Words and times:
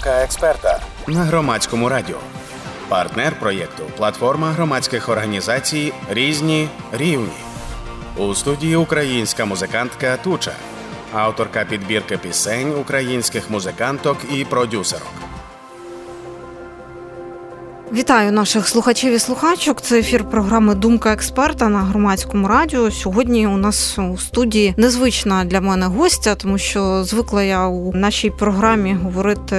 Думка 0.00 0.22
експерта 0.22 0.80
на 1.06 1.24
громадському 1.24 1.88
радіо. 1.88 2.16
Партнер 2.88 3.38
проєкту 3.40 3.84
платформа 3.96 4.50
громадських 4.50 5.08
організацій 5.08 5.92
Різні 6.10 6.68
рівні. 6.92 7.32
У 8.16 8.34
студії 8.34 8.76
українська 8.76 9.44
музикантка 9.44 10.16
Туча, 10.16 10.52
авторка 11.12 11.64
підбірки 11.64 12.18
пісень 12.18 12.74
українських 12.80 13.50
музиканток 13.50 14.18
і 14.34 14.44
продюсерок. 14.44 15.19
Вітаю 17.92 18.32
наших 18.32 18.68
слухачів 18.68 19.12
і 19.12 19.18
слухачок. 19.18 19.80
Це 19.80 19.98
ефір 19.98 20.24
програми 20.24 20.74
Думка 20.74 21.12
експерта 21.12 21.68
на 21.68 21.78
громадському 21.78 22.48
радіо. 22.48 22.90
Сьогодні 22.90 23.46
у 23.46 23.56
нас 23.56 23.98
у 23.98 24.18
студії 24.18 24.74
незвична 24.76 25.44
для 25.44 25.60
мене 25.60 25.86
гостя, 25.86 26.34
тому 26.34 26.58
що 26.58 27.04
звикла 27.04 27.42
я 27.42 27.66
у 27.66 27.92
нашій 27.92 28.30
програмі 28.30 28.94
говорити, 28.94 29.56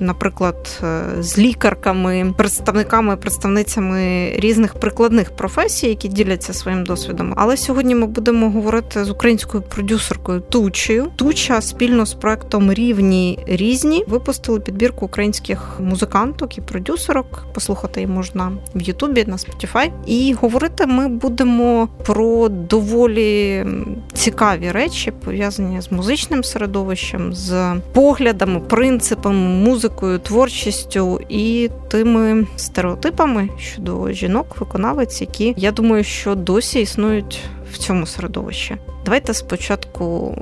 наприклад, 0.00 0.82
з 1.18 1.38
лікарками, 1.38 2.34
представниками, 2.38 3.16
представницями 3.16 4.32
різних 4.36 4.74
прикладних 4.74 5.36
професій, 5.36 5.88
які 5.88 6.08
діляться 6.08 6.52
своїм 6.52 6.84
досвідом. 6.84 7.34
Але 7.36 7.56
сьогодні 7.56 7.94
ми 7.94 8.06
будемо 8.06 8.50
говорити 8.50 9.04
з 9.04 9.10
українською 9.10 9.62
продюсеркою 9.62 10.40
Тучею. 10.40 11.12
Туча 11.16 11.60
спільно 11.60 12.06
з 12.06 12.14
проектом 12.14 12.72
Рівні 12.72 13.38
різні 13.46 14.04
випустили 14.06 14.60
підбірку 14.60 15.06
українських 15.06 15.80
музиканток 15.80 16.58
і 16.58 16.60
продюсерок. 16.60 17.43
Послухати 17.52 18.00
її 18.00 18.12
можна 18.12 18.52
в 18.74 18.82
Ютубі 18.82 19.24
на 19.26 19.36
Spotify. 19.36 19.90
І 20.06 20.32
говорити 20.32 20.86
ми 20.86 21.08
будемо 21.08 21.88
про 22.04 22.48
доволі 22.48 23.66
цікаві 24.12 24.70
речі, 24.70 25.10
пов'язані 25.10 25.80
з 25.80 25.92
музичним 25.92 26.44
середовищем, 26.44 27.32
з 27.32 27.74
поглядами, 27.92 28.60
принципами, 28.60 29.48
музикою, 29.48 30.18
творчістю 30.18 31.20
і 31.28 31.70
тими 31.88 32.46
стереотипами 32.56 33.48
щодо 33.58 34.10
жінок, 34.10 34.56
виконавець, 34.60 35.20
які 35.20 35.54
я 35.56 35.70
думаю, 35.72 36.04
що 36.04 36.34
досі 36.34 36.80
існують 36.80 37.40
в 37.72 37.78
цьому 37.78 38.06
середовищі. 38.06 38.76
Давайте 39.04 39.34
спочатку 39.34 40.34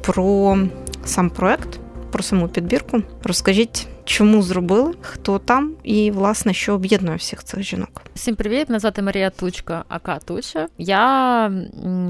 про 0.00 0.58
сам 1.04 1.30
проект, 1.30 1.68
про 2.12 2.22
саму 2.22 2.48
підбірку. 2.48 3.02
Розкажіть. 3.22 3.88
Чому 4.06 4.42
зробили, 4.42 4.94
хто 5.00 5.38
там, 5.38 5.74
і 5.82 6.10
власне 6.10 6.54
що 6.54 6.74
об'єднує 6.74 7.16
всіх 7.16 7.44
цих 7.44 7.62
жінок? 7.62 8.02
Всім 8.14 8.34
привіт! 8.36 8.68
Мене 8.68 8.78
звати 8.78 9.02
Марія 9.02 9.30
Тучка, 9.30 9.84
Ака 9.88 10.18
Туча. 10.18 10.68
Я 10.78 11.48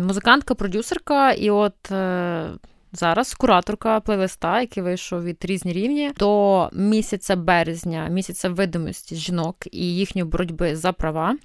музикантка, 0.07 0.55
продюсерка, 0.55 1.33
і 1.33 1.51
от 1.51 1.91
е, 1.91 2.49
зараз 2.93 3.35
кураторка 3.35 4.01
плейлиста, 4.01 4.61
який 4.61 4.83
вийшов 4.83 5.25
від 5.25 5.45
різні 5.45 5.73
рівні 5.73 6.13
до 6.19 6.71
місяця 6.73 7.37
березня, 7.37 8.09
місяця 8.11 8.49
видимості 8.49 9.17
жінок 9.17 9.57
і 9.71 9.95
їхньої 9.95 10.25
боротьби 10.25 10.77
за 10.77 10.93
права. 10.93 11.37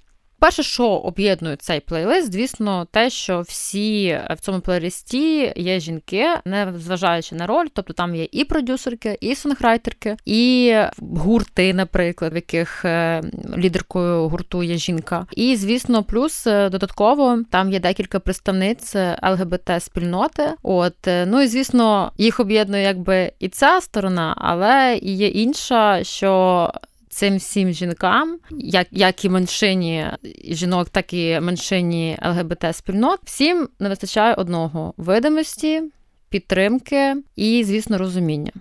Перше, 0.41 0.63
що 0.63 0.87
об'єднує 0.87 1.55
цей 1.55 1.79
плейлист, 1.79 2.33
звісно, 2.33 2.87
те, 2.91 3.09
що 3.09 3.41
всі 3.41 4.19
в 4.29 4.39
цьому 4.39 4.59
плейлисті 4.59 5.53
є 5.55 5.79
жінки, 5.79 6.27
не 6.45 6.73
зважаючи 6.77 7.35
на 7.35 7.47
роль, 7.47 7.67
тобто 7.73 7.93
там 7.93 8.15
є 8.15 8.27
і 8.31 8.45
продюсерки, 8.45 9.17
і 9.21 9.35
сонграйтерки, 9.35 10.17
і 10.25 10.75
гурти, 10.97 11.73
наприклад, 11.73 12.33
в 12.33 12.35
яких 12.35 12.85
е, 12.85 13.21
лідеркою 13.57 14.29
гурту 14.29 14.63
є 14.63 14.77
жінка. 14.77 15.27
І, 15.31 15.55
звісно, 15.55 16.03
плюс 16.03 16.47
е, 16.47 16.69
додатково 16.69 17.43
там 17.49 17.71
є 17.71 17.79
декілька 17.79 18.19
представниць 18.19 18.95
ЛГБТ-спільноти. 19.23 20.47
От 20.63 21.07
е, 21.07 21.25
ну 21.25 21.41
і 21.41 21.47
звісно, 21.47 22.11
їх 22.17 22.39
об'єднує 22.39 22.83
якби 22.83 23.31
і 23.39 23.49
ця 23.49 23.81
сторона, 23.81 24.35
але 24.37 24.99
і 25.01 25.15
є 25.15 25.27
інша, 25.27 26.03
що 26.03 26.71
цим 27.11 27.37
всім 27.37 27.71
жінкам, 27.71 28.37
як 28.51 28.87
як 28.91 29.25
і 29.25 29.29
меншині 29.29 30.05
жінок, 30.49 30.89
так 30.89 31.13
і 31.13 31.39
меншині 31.39 32.17
ЛГБТ-спільнот, 32.21 33.17
всім 33.23 33.69
не 33.79 33.89
вистачає 33.89 34.33
одного 34.33 34.93
видимості, 34.97 35.81
підтримки 36.29 37.15
і, 37.35 37.63
звісно, 37.63 37.97
розуміння. 37.97 38.51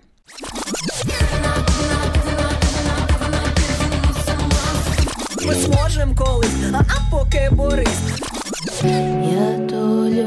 Ми 5.47 5.55
зможемо 5.55 6.15
колись, 6.17 6.51
а 6.73 7.11
поки 7.11 7.49
Борис. 7.53 7.99
Я 9.33 9.59
долю 9.71 10.20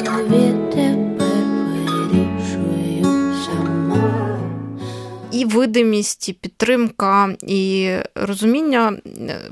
видимість, 5.54 6.30
і 6.30 6.34
підтримка, 6.34 7.36
і 7.42 7.92
розуміння 8.16 8.98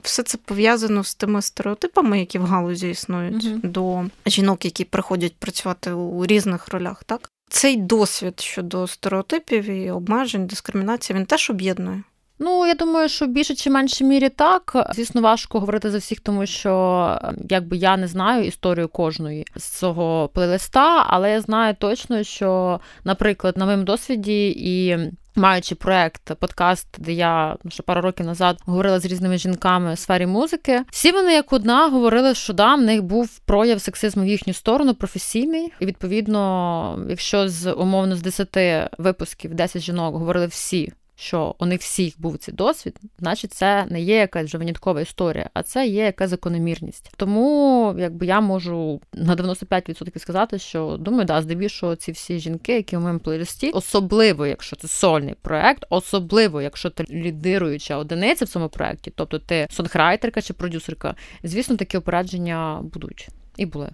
все 0.03 0.23
це 0.23 0.38
пов'язано 0.38 1.03
з 1.03 1.16
тими 1.16 1.41
стереотипами, 1.41 2.19
які 2.19 2.39
в 2.39 2.45
галузі 2.45 2.89
існують 2.89 3.45
угу. 3.45 3.59
до 3.63 4.03
жінок, 4.25 4.66
які 4.66 4.84
приходять 4.84 5.35
працювати 5.35 5.91
у 5.91 6.25
різних 6.25 6.67
ролях. 6.67 7.03
Так 7.03 7.29
цей 7.50 7.78
досвід 7.78 8.40
щодо 8.40 8.88
стереотипів 8.88 9.69
і 9.69 9.91
обмежень, 9.91 10.47
дискримінації 10.47 11.19
він 11.19 11.25
теж 11.25 11.50
об'єднує. 11.50 12.03
Ну, 12.44 12.67
я 12.67 12.73
думаю, 12.73 13.09
що 13.09 13.25
в 13.25 13.29
більше 13.29 13.56
чи 13.56 13.69
меншій 13.69 14.03
мірі 14.03 14.29
так. 14.29 14.91
Звісно, 14.95 15.22
важко 15.22 15.59
говорити 15.59 15.91
за 15.91 15.97
всіх, 15.97 16.19
тому 16.19 16.45
що 16.45 17.19
якби 17.50 17.78
я 17.78 17.97
не 17.97 18.07
знаю 18.07 18.45
історію 18.45 18.88
кожної 18.88 19.47
з 19.56 19.63
цього 19.63 20.29
плейлиста, 20.34 21.06
але 21.07 21.31
я 21.31 21.41
знаю 21.41 21.75
точно, 21.79 22.23
що, 22.23 22.79
наприклад, 23.03 23.57
на 23.57 23.66
моєму 23.66 23.84
досвіді 23.84 24.50
і. 24.57 24.97
Маючи 25.35 25.75
проект, 25.75 26.35
подкаст, 26.39 26.87
де 26.97 27.13
я 27.13 27.57
ну, 27.63 27.71
ще 27.71 27.83
пару 27.83 28.01
років 28.01 28.25
назад 28.25 28.57
говорила 28.65 28.99
з 28.99 29.05
різними 29.05 29.37
жінками 29.37 29.93
у 29.93 29.95
сфері 29.95 30.25
музики, 30.25 30.83
всі 30.91 31.11
вони 31.11 31.33
як 31.33 31.53
одна 31.53 31.89
говорили, 31.89 32.35
що 32.35 32.53
да, 32.53 32.75
в 32.75 32.81
них 32.81 33.03
був 33.03 33.39
прояв 33.39 33.81
сексизму 33.81 34.23
в 34.23 34.27
їхню 34.27 34.53
сторону, 34.53 34.93
професійний. 34.93 35.73
І 35.79 35.85
відповідно, 35.85 37.05
якщо 37.09 37.49
з 37.49 37.71
умовно 37.71 38.15
з 38.15 38.21
10 38.21 38.57
випусків 38.97 39.53
10 39.53 39.81
жінок 39.81 40.15
говорили 40.15 40.47
всі, 40.47 40.93
що 41.21 41.55
у 41.59 41.65
них 41.65 41.81
всіх 41.81 42.21
був 42.21 42.37
цей 42.37 42.53
досвід, 42.53 42.99
значить, 43.19 43.53
це 43.53 43.85
не 43.89 44.01
є 44.01 44.15
якась 44.15 44.45
вже 44.45 44.57
виняткова 44.57 45.01
історія, 45.01 45.49
а 45.53 45.63
це 45.63 45.87
є 45.87 46.03
якась 46.03 46.29
закономірність. 46.29 47.11
Тому 47.17 47.95
якби 47.99 48.25
я 48.25 48.41
можу 48.41 49.01
на 49.13 49.35
95% 49.35 50.19
сказати, 50.19 50.59
що 50.59 50.97
думаю, 50.99 51.25
да, 51.25 51.41
здебільшого 51.41 51.95
ці 51.95 52.11
всі 52.11 52.39
жінки, 52.39 52.73
які 52.73 52.97
у 52.97 52.99
моєму 52.99 53.19
плейлисті, 53.19 53.69
особливо, 53.69 54.45
якщо 54.45 54.75
це 54.75 54.87
сольний 54.87 55.35
проект, 55.41 55.85
особливо, 55.89 56.61
якщо 56.61 56.89
ти 56.89 57.03
лідируюча 57.09 57.97
одиниця 57.97 58.45
в 58.45 58.47
цьому 58.47 58.69
проекті, 58.69 59.11
тобто 59.15 59.39
ти 59.39 59.67
сонграйтерка 59.69 60.41
чи 60.41 60.53
продюсерка, 60.53 61.15
звісно, 61.43 61.75
такі 61.75 61.97
опередження 61.97 62.79
будуть 62.81 63.27
і 63.57 63.65
були. 63.65 63.89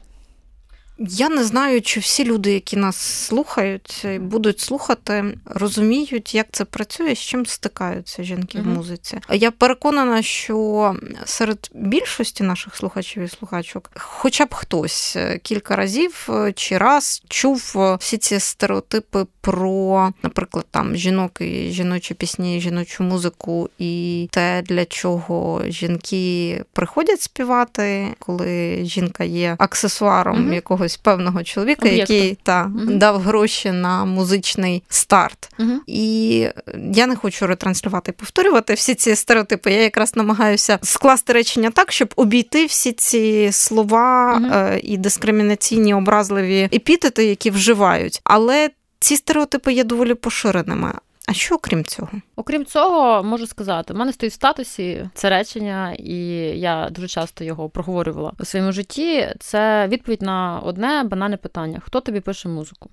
Я 1.00 1.30
не 1.30 1.44
знаю, 1.44 1.82
чи 1.82 2.00
всі 2.00 2.26
люди, 2.26 2.54
які 2.54 2.78
нас 2.78 2.96
слухають, 2.96 4.08
будуть 4.20 4.60
слухати, 4.60 5.38
розуміють, 5.46 6.36
як 6.36 6.48
це 6.52 6.66
працює, 6.66 7.16
з 7.16 7.20
чим 7.20 7.46
стикаються 7.46 8.24
жінки 8.24 8.58
uh-huh. 8.58 8.64
в 8.64 8.68
музиці. 8.68 9.20
Я 9.32 9.52
переконана, 9.52 10.22
що 10.22 10.96
серед 11.26 11.70
більшості 11.74 12.44
наших 12.44 12.76
слухачів 12.76 13.24
і 13.24 13.28
слухачок, 13.28 13.92
хоча 13.96 14.46
б 14.46 14.54
хтось 14.54 15.18
кілька 15.44 15.76
разів 15.76 16.30
чи 16.56 16.78
раз 16.78 17.22
чув 17.30 17.76
всі 18.00 18.18
ці 18.18 18.40
стереотипи 18.40 19.26
про, 19.42 20.14
наприклад, 20.24 20.66
там 20.72 20.96
жінок 20.96 21.42
і 21.42 21.72
жіночі 21.72 22.14
пісні, 22.14 22.62
жіночу 22.62 23.04
музику, 23.04 23.70
і 23.78 24.28
те, 24.32 24.62
для 24.66 24.86
чого 24.86 25.62
жінки 25.68 26.64
приходять 26.74 27.22
співати, 27.22 28.08
коли 28.20 28.80
жінка 28.86 29.24
є 29.24 29.56
аксесуаром 29.60 30.50
uh-huh. 30.50 30.54
якогось 30.54 30.87
якогось 30.88 30.98
певного 30.98 31.44
чоловіка, 31.44 31.88
Об'єктом. 31.88 32.16
який 32.16 32.38
та 32.44 32.72
угу. 32.76 32.86
дав 32.86 33.20
гроші 33.22 33.72
на 33.72 34.06
музичний 34.06 34.84
старт. 34.90 35.50
Угу. 35.60 35.72
І 35.88 36.48
я 36.94 37.08
не 37.08 37.16
хочу 37.16 37.48
ретранслювати 37.48 38.12
і 38.12 38.20
повторювати 38.20 38.74
всі 38.74 38.96
ці 38.96 39.16
стереотипи. 39.16 39.72
Я 39.72 39.82
якраз 39.82 40.16
намагаюся 40.16 40.80
скласти 40.84 41.34
речення 41.34 41.72
так, 41.72 41.92
щоб 41.92 42.14
обійти 42.16 42.66
всі 42.66 42.92
ці 42.92 43.50
слова 43.52 44.34
угу. 44.38 44.80
і 44.84 44.98
дискримінаційні 44.98 45.94
образливі 45.94 46.70
епітети, 46.74 47.26
які 47.26 47.50
вживають. 47.50 48.22
Але 48.24 48.70
ці 49.00 49.16
стереотипи 49.16 49.74
є 49.74 49.84
доволі 49.84 50.14
поширеними. 50.14 50.94
А 51.28 51.34
що 51.34 51.56
окрім 51.56 51.86
цього? 51.86 52.10
Окрім 52.36 52.66
цього, 52.66 53.24
можу 53.24 53.48
сказати, 53.48 53.94
в 53.94 53.98
мене 53.98 54.14
стоїть 54.14 54.34
в 54.34 54.36
статусі 54.36 55.10
це 55.14 55.30
речення, 55.30 55.96
і 56.00 56.16
я 56.60 56.90
дуже 56.92 57.08
часто 57.08 57.44
його 57.44 57.70
проговорювала 57.70 58.34
у 58.40 58.46
своєму 58.46 58.72
житті. 58.72 59.34
Це 59.40 59.88
відповідь 59.88 60.22
на 60.22 60.60
одне 60.60 61.04
банальне 61.04 61.38
питання: 61.38 61.82
хто 61.84 62.02
тобі 62.02 62.20
пише 62.20 62.50
музику? 62.50 62.90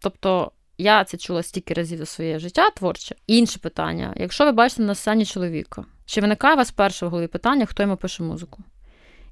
Тобто. 0.00 0.52
Я 0.78 1.04
це 1.04 1.16
чула 1.16 1.42
стільки 1.42 1.74
разів 1.74 1.98
за 1.98 2.06
своє 2.06 2.38
життя 2.38 2.70
творче. 2.70 3.14
Інше 3.26 3.58
питання: 3.58 4.14
якщо 4.16 4.44
ви 4.44 4.52
бачите 4.52 4.82
на 4.82 4.94
сцені 4.94 5.26
чоловіка, 5.26 5.84
чи 6.06 6.20
виникає 6.20 6.54
у 6.54 6.58
вас 6.58 6.70
перше 6.70 7.06
в 7.06 7.10
голові 7.10 7.26
питання, 7.26 7.66
хто 7.66 7.82
йому 7.82 7.96
пише 7.96 8.22
музику? 8.22 8.62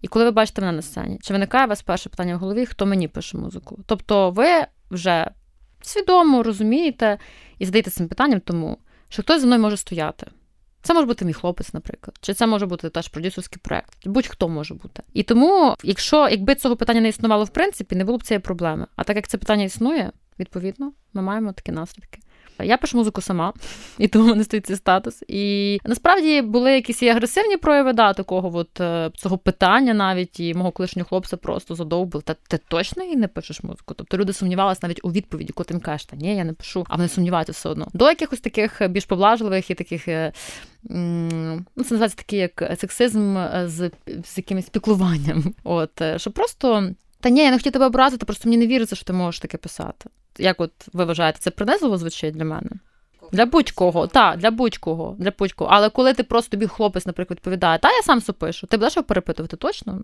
І 0.03 0.09
коли 0.09 0.25
ви 0.25 0.31
бачите 0.31 0.61
мене 0.61 0.73
на 0.73 0.83
сцені, 0.83 1.19
чи 1.23 1.33
виникає 1.33 1.67
у 1.67 1.69
вас 1.69 1.83
перше 1.83 2.09
питання 2.09 2.37
в 2.37 2.39
голові, 2.39 2.67
хто 2.67 2.87
мені 2.87 3.09
пише 3.09 3.39
музику? 3.39 3.79
Тобто, 3.87 4.31
ви 4.31 4.47
вже 4.91 5.31
свідомо 5.81 6.43
розумієте 6.43 7.19
і 7.59 7.67
задаєте 7.67 7.91
цим 7.91 8.09
питанням 8.09 8.41
тому, 8.41 8.79
що 9.09 9.23
хтось 9.23 9.41
за 9.41 9.47
мною 9.47 9.63
може 9.63 9.77
стояти. 9.77 10.27
Це 10.83 10.95
може 10.95 11.07
бути 11.07 11.25
мій 11.25 11.33
хлопець, 11.33 11.75
наприклад, 11.75 12.19
чи 12.21 12.35
це 12.35 12.47
може 12.47 12.67
бути 12.67 12.91
теж 12.91 13.09
продюсерський 13.09 13.59
проект. 13.63 14.09
Будь-хто 14.09 14.49
може 14.49 14.75
бути. 14.75 15.03
І 15.15 15.23
тому, 15.23 15.75
якщо 15.83 16.29
якби 16.29 16.55
цього 16.55 16.77
питання 16.77 17.01
не 17.01 17.09
існувало 17.09 17.45
в 17.45 17.49
принципі, 17.49 17.97
не 17.97 18.05
було 18.05 18.19
б 18.19 18.23
цієї 18.23 18.41
проблеми. 18.41 18.87
А 18.97 19.05
так 19.05 19.17
як 19.17 19.29
це 19.29 19.39
питання 19.39 19.65
існує, 19.65 20.13
відповідно, 20.39 20.93
ми 21.13 21.23
маємо 21.23 21.53
такі 21.53 21.73
наслідки. 21.73 22.21
Я 22.63 22.77
пишу 22.77 22.97
музику 22.97 23.21
сама, 23.21 23.53
і 23.99 24.09
тому 24.09 24.25
в 24.25 24.29
мене 24.29 24.45
стоїть 24.45 24.67
цей 24.67 24.77
статус. 24.77 25.23
І 25.29 25.79
насправді 25.85 26.43
були 26.43 26.73
якісь 26.73 27.03
і 27.03 27.09
агресивні 27.09 27.57
прояви 27.57 27.93
да, 27.93 28.13
такого 28.13 28.59
от, 28.59 28.81
е, 28.81 29.11
цього 29.17 29.39
питання 29.39 29.95
навіть 29.95 30.41
і 30.41 30.55
мого 30.55 30.71
колишнього 30.71 31.09
хлопця 31.09 31.37
просто 31.37 31.75
задовбив. 31.75 32.23
Та 32.23 32.35
ти 32.35 32.59
точно 32.69 33.03
і 33.03 33.17
не 33.17 33.29
пишеш 33.29 33.63
музику? 33.63 33.95
Тобто 33.95 34.17
люди 34.17 34.33
сумнівалися 34.33 34.81
навіть 34.83 35.01
у 35.03 35.13
відповіді, 35.13 35.53
коли 35.53 35.65
ти 35.65 35.79
кажеш, 35.79 36.07
та 36.07 36.17
ні, 36.17 36.37
я 36.37 36.45
не 36.45 36.53
пишу, 36.53 36.87
а 36.89 36.97
вони 36.97 37.09
сумніваються 37.09 37.53
все 37.53 37.69
одно. 37.69 37.89
До 37.93 38.09
якихось 38.09 38.41
таких 38.41 38.83
більш 38.89 39.05
поблажливих 39.05 39.71
і 39.71 39.75
таких. 39.75 40.09
Е, 40.09 40.33
ну, 40.83 41.65
Це 41.77 41.95
називається 41.95 42.19
такий 42.19 42.39
як 42.39 42.73
сексизм 42.81 43.39
е, 43.39 43.65
з 43.67 43.91
з 44.25 44.37
якимось 44.37 44.69
піклуванням. 44.69 45.55
От, 45.65 46.03
Що 46.17 46.31
просто. 46.31 46.91
Та 47.21 47.31
ні, 47.31 47.41
я 47.45 47.51
не 47.51 47.57
хотів 47.57 47.73
тебе 47.73 47.87
образити, 47.87 48.27
просто 48.27 48.49
мені 48.49 48.57
не 48.57 48.67
віриться, 48.67 48.97
що 48.97 49.05
ти 49.05 49.13
можеш 49.13 49.41
таке 49.41 49.59
писати. 49.59 50.11
Як 50.39 50.61
от 50.61 50.73
ви 50.93 51.05
вважаєте, 51.05 51.39
це 51.41 51.51
принизливо 51.51 51.99
звучить 51.99 52.35
для 52.35 52.45
мене? 52.45 52.71
Для 53.33 53.47
будь-кого, 53.47 54.07
так, 54.07 54.39
для 54.39 54.51
будь-кого, 54.51 55.17
для 55.19 55.33
будь-кого. 55.39 55.71
Але 55.73 55.91
коли 55.91 56.15
ти 56.15 56.23
просто 56.23 56.51
тобі 56.51 56.67
хлопець, 56.67 57.07
наприклад, 57.07 57.39
відповідає, 57.39 57.79
та 57.79 57.91
я 57.91 58.03
сам 58.03 58.21
супишу, 58.21 58.67
ти 58.67 58.77
будеш 58.77 58.97
його 58.97 59.07
перепитувати 59.07 59.57
точно? 59.57 60.01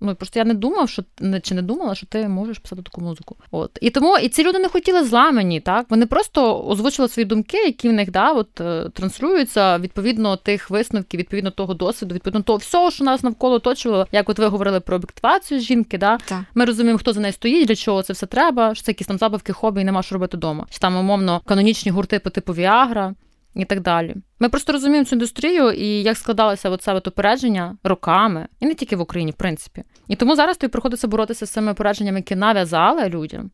Ну 0.00 0.14
просто 0.14 0.38
я 0.38 0.44
не 0.44 0.54
думав, 0.54 0.88
що 0.88 1.02
чи 1.42 1.54
не 1.54 1.62
думала, 1.62 1.94
що 1.94 2.06
ти 2.06 2.28
можеш 2.28 2.58
писати 2.58 2.82
таку 2.82 3.00
музику. 3.00 3.36
От 3.50 3.78
і 3.80 3.90
тому 3.90 4.18
і 4.18 4.28
ці 4.28 4.44
люди 4.44 4.58
не 4.58 4.68
хотіли 4.68 5.04
зла 5.04 5.30
мені, 5.30 5.60
так 5.60 5.86
вони 5.90 6.06
просто 6.06 6.64
озвучили 6.66 7.08
свої 7.08 7.26
думки, 7.26 7.56
які 7.56 7.88
в 7.88 7.92
них 7.92 8.10
да, 8.10 8.32
от 8.32 8.60
е, 8.60 8.88
транслюються 8.94 9.78
відповідно 9.78 10.36
тих 10.36 10.70
висновків, 10.70 11.20
відповідно 11.20 11.50
того 11.50 11.74
досвіду, 11.74 12.14
відповідно 12.14 12.42
того 12.42 12.58
всього, 12.58 12.90
що 12.90 13.04
нас 13.04 13.22
навколо 13.22 13.54
оточувало. 13.54 14.06
Як 14.12 14.28
от 14.28 14.38
ви 14.38 14.46
говорили 14.46 14.80
про 14.80 14.96
об'єктивацію 14.96 15.60
жінки, 15.60 15.98
да 15.98 16.18
так. 16.24 16.40
ми 16.54 16.64
розуміємо, 16.64 16.98
хто 16.98 17.12
за 17.12 17.20
нею 17.20 17.32
стоїть, 17.32 17.68
для 17.68 17.76
чого 17.76 18.02
це 18.02 18.12
все 18.12 18.26
треба. 18.26 18.74
Що 18.74 18.84
це 18.84 18.90
якісь 18.90 19.06
там 19.06 19.18
забавки, 19.18 19.52
хобі 19.52 19.80
і 19.80 19.84
нема 19.84 20.02
що 20.02 20.14
робити 20.14 20.36
вдома. 20.36 20.66
Чи 20.70 20.78
там 20.78 20.96
умовно 20.96 21.40
канонічні 21.44 21.92
гурти 21.92 22.18
по 22.18 22.30
типу 22.30 22.52
Віагра 22.52 23.14
і 23.54 23.64
так 23.64 23.80
далі. 23.80 24.16
Ми 24.38 24.48
просто 24.48 24.72
розуміємо 24.72 25.04
цю 25.04 25.14
індустрію 25.14 25.70
і 25.70 25.86
як 25.86 26.16
складалося 26.16 26.70
от 26.70 27.06
упередження 27.06 27.76
роками, 27.84 28.48
і 28.60 28.66
не 28.66 28.74
тільки 28.74 28.96
в 28.96 29.00
Україні, 29.00 29.30
в 29.30 29.34
принципі. 29.34 29.82
І 30.08 30.16
тому 30.16 30.36
зараз 30.36 30.56
тобі 30.56 30.70
приходиться 30.70 31.08
боротися 31.08 31.46
з 31.46 31.50
цими 31.50 31.72
упередженнями, 31.72 32.18
які 32.18 32.36
нав'язали 32.36 33.08
людям 33.08 33.50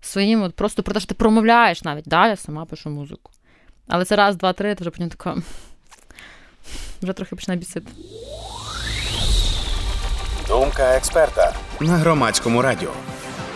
своїм, 0.00 0.42
от 0.42 0.54
просто 0.54 0.82
про 0.82 0.94
те, 0.94 1.00
що 1.00 1.08
ти 1.08 1.14
промовляєш 1.14 1.84
навіть, 1.84 2.04
да, 2.06 2.28
я 2.28 2.36
сама 2.36 2.64
пишу 2.64 2.90
музику. 2.90 3.32
Але 3.88 4.04
це 4.04 4.16
раз, 4.16 4.36
два, 4.36 4.52
три, 4.52 4.74
ти 4.74 4.84
вже 4.84 4.90
потім 4.90 5.08
така 5.08 5.34
вже 7.02 7.12
трохи 7.12 7.36
починає 7.36 7.58
бісити. 7.58 7.86
Думка 10.48 10.96
експерта 10.96 11.54
на 11.80 11.96
громадському 11.96 12.62
радіо. 12.62 12.90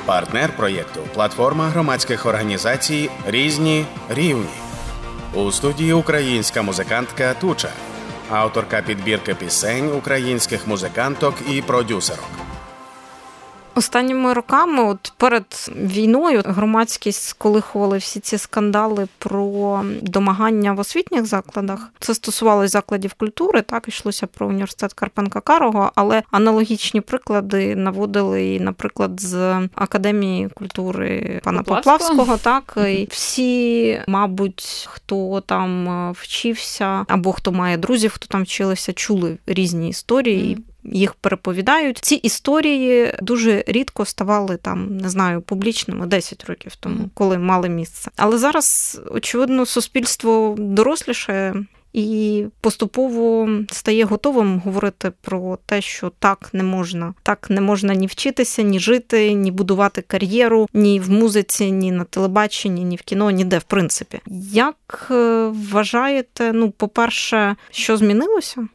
Партнер 0.06 0.56
проєкту 0.56 1.00
платформа 1.14 1.68
громадських 1.68 2.26
організацій 2.26 3.10
різні 3.26 3.86
рівні. 4.08 4.61
У 5.34 5.52
студії 5.52 5.93
українська 5.93 6.62
музикантка 6.62 7.34
Туча, 7.34 7.69
авторка 8.31 8.82
підбірки 8.82 9.34
пісень 9.34 9.93
українських 9.96 10.67
музиканток 10.67 11.34
і 11.50 11.62
продюсерок. 11.62 12.41
Останніми 13.74 14.32
роками, 14.32 14.84
от 14.84 15.12
перед 15.16 15.70
війною, 15.76 16.42
громадськість 16.44 17.22
сколихували 17.22 17.98
всі 17.98 18.20
ці 18.20 18.38
скандали 18.38 19.08
про 19.19 19.82
домагання 20.02 20.72
в 20.72 20.78
освітніх 20.78 21.26
закладах. 21.26 21.88
Це 22.00 22.14
стосувалося 22.14 22.69
закладів 22.69 23.14
культури, 23.14 23.62
так 23.62 23.88
йшлося 23.88 24.26
про 24.26 24.46
університет 24.48 24.92
Карпенка 24.92 25.40
Карого, 25.40 25.92
але 25.94 26.22
аналогічні 26.30 27.00
приклади 27.00 27.76
наводили, 27.76 28.58
наприклад, 28.60 29.20
з 29.20 29.60
академії 29.74 30.48
культури 30.48 31.40
пана 31.44 31.62
Поплавського. 31.62 32.36
Так 32.36 32.78
і 32.88 33.08
всі, 33.10 34.00
мабуть, 34.08 34.88
хто 34.90 35.40
там 35.40 35.88
вчився, 36.12 37.04
або 37.08 37.32
хто 37.32 37.52
має 37.52 37.76
друзів, 37.76 38.12
хто 38.14 38.26
там 38.26 38.42
вчилися, 38.42 38.92
чули 38.92 39.38
різні 39.46 39.88
історії. 39.88 40.58
Їх 40.84 41.14
переповідають. 41.14 41.99
Ці 41.99 42.14
історії 42.14 43.14
дуже 43.23 43.64
рідко 43.67 44.05
ставали 44.05 44.56
там, 44.56 44.96
не 44.96 45.08
знаю, 45.08 45.40
публічними 45.40 46.06
10 46.06 46.44
років 46.44 46.76
тому, 46.76 47.11
коли 47.14 47.38
мали 47.38 47.69
місце. 47.69 48.11
Але 48.17 48.38
зараз, 48.38 49.00
очевидно, 49.11 49.67
суспільство 49.67 50.56
доросліше. 50.58 51.64
І 51.93 52.44
поступово 52.61 53.49
стає 53.70 54.05
готовим 54.05 54.58
говорити 54.58 55.12
про 55.20 55.58
те, 55.67 55.81
що 55.81 56.12
так 56.19 56.50
не 56.52 56.62
можна. 56.62 57.14
Так 57.23 57.50
не 57.50 57.61
можна 57.61 57.94
ні 57.94 58.06
вчитися, 58.06 58.62
ні 58.62 58.79
жити, 58.79 59.32
ні 59.32 59.50
будувати 59.50 60.02
кар'єру, 60.02 60.69
ні 60.73 61.00
в 61.00 61.11
музиці, 61.11 61.70
ні 61.70 61.93
на 61.93 62.05
телебаченні, 62.05 62.84
ні 62.84 62.96
в 62.96 63.02
кіно, 63.02 63.31
ніде 63.31 63.58
в 63.58 63.62
принципі. 63.62 64.20
Як 64.52 65.08
е, 65.11 65.46
вважаєте, 65.70 66.52
ну, 66.52 66.70
по-перше, 66.70 67.56
що 67.70 67.96
змінилося? 67.96 68.69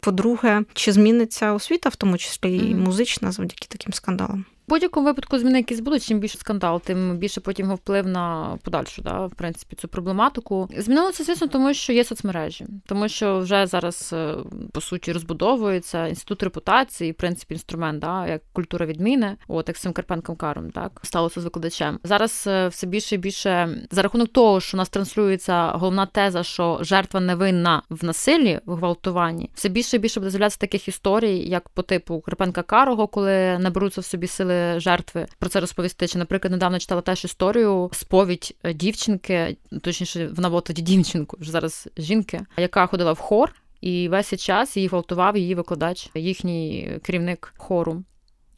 По-друге, 0.00 0.62
чи 0.72 0.92
зміниться 0.92 1.52
освіта, 1.52 1.88
в 1.88 1.96
тому 1.96 2.18
числі 2.18 2.56
і 2.56 2.74
музична, 2.74 3.32
завдяки 3.32 3.66
таким 3.68 3.92
скандалам? 3.92 4.44
Будь-якому 4.68 5.06
випадку 5.06 5.38
зміни 5.38 5.58
якісь 5.58 5.80
будуть, 5.80 6.04
чим 6.04 6.18
більше 6.18 6.38
скандал, 6.38 6.80
тим 6.80 7.16
більше 7.16 7.40
потім 7.40 7.66
його 7.66 7.76
вплив 7.76 8.06
на 8.06 8.58
подальшу, 8.62 9.02
да, 9.02 9.26
в 9.26 9.34
принципі, 9.34 9.76
цю 9.76 9.88
проблематику. 9.88 10.68
Змінилося, 10.76 11.24
звісно, 11.24 11.46
тому 11.46 11.74
що 11.74 11.92
є 11.92 12.04
соцмережі, 12.04 12.66
тому 12.86 13.08
що 13.08 13.38
вже 13.38 13.66
зараз 13.66 14.10
е, 14.12 14.34
по 14.72 14.80
суті 14.80 15.12
розбудовується 15.12 16.06
інститут 16.06 16.42
репутації, 16.42 17.12
в 17.12 17.14
принципі, 17.14 17.54
інструмент, 17.54 17.98
да, 17.98 18.26
як 18.26 18.42
культура 18.52 18.86
відміни, 18.86 19.36
от 19.48 19.68
як 19.68 19.76
з 19.76 19.80
цим 19.80 19.92
Карпенком 19.92 20.36
Каром, 20.36 20.70
так 20.70 21.00
сталося 21.02 21.40
з 21.40 21.44
викладачем. 21.44 21.98
Зараз 22.04 22.44
е, 22.46 22.68
все 22.68 22.86
більше 22.86 23.14
і 23.14 23.18
більше 23.18 23.78
за 23.90 24.02
рахунок 24.02 24.32
того, 24.32 24.60
що 24.60 24.76
у 24.76 24.78
нас 24.78 24.88
транслюється 24.88 25.70
головна 25.70 26.06
теза, 26.06 26.42
що 26.42 26.78
жертва 26.80 27.20
невинна 27.20 27.82
в 27.90 28.04
насиллі, 28.04 28.60
в 28.66 28.74
гвалтуванні, 28.74 29.50
все 29.54 29.68
більше 29.68 29.96
і 29.96 30.00
більше 30.00 30.20
буде 30.20 30.30
з'являтися 30.30 30.58
таких 30.58 30.88
історій, 30.88 31.48
як 31.48 31.68
по 31.68 31.82
типу 31.82 32.20
Карпенка 32.20 32.62
Карого, 32.62 33.06
коли 33.06 33.58
наберуться 33.58 34.00
в 34.00 34.04
собі 34.04 34.26
сили 34.26 34.53
жертви 34.80 35.26
про 35.38 35.48
це 35.48 35.60
розповісти. 35.60 36.08
Чи, 36.08 36.18
наприклад, 36.18 36.52
недавно 36.52 36.78
читала 36.78 37.00
теж 37.00 37.24
історію 37.24 37.90
сповідь 37.92 38.56
е, 38.62 38.74
дівчинки, 38.74 39.56
точніше, 39.82 40.28
вона 40.36 40.48
була 40.48 40.60
тоді 40.60 40.82
дівчинку, 40.82 41.36
вже 41.40 41.50
зараз 41.50 41.88
жінки, 41.96 42.40
яка 42.56 42.86
ходила 42.86 43.12
в 43.12 43.18
хор. 43.18 43.54
І 43.80 44.08
весь 44.08 44.36
час 44.36 44.76
її 44.76 44.88
гвалтував 44.88 45.36
її 45.36 45.54
викладач, 45.54 46.10
їхній 46.14 46.90
керівник 47.02 47.54
хору. 47.56 48.02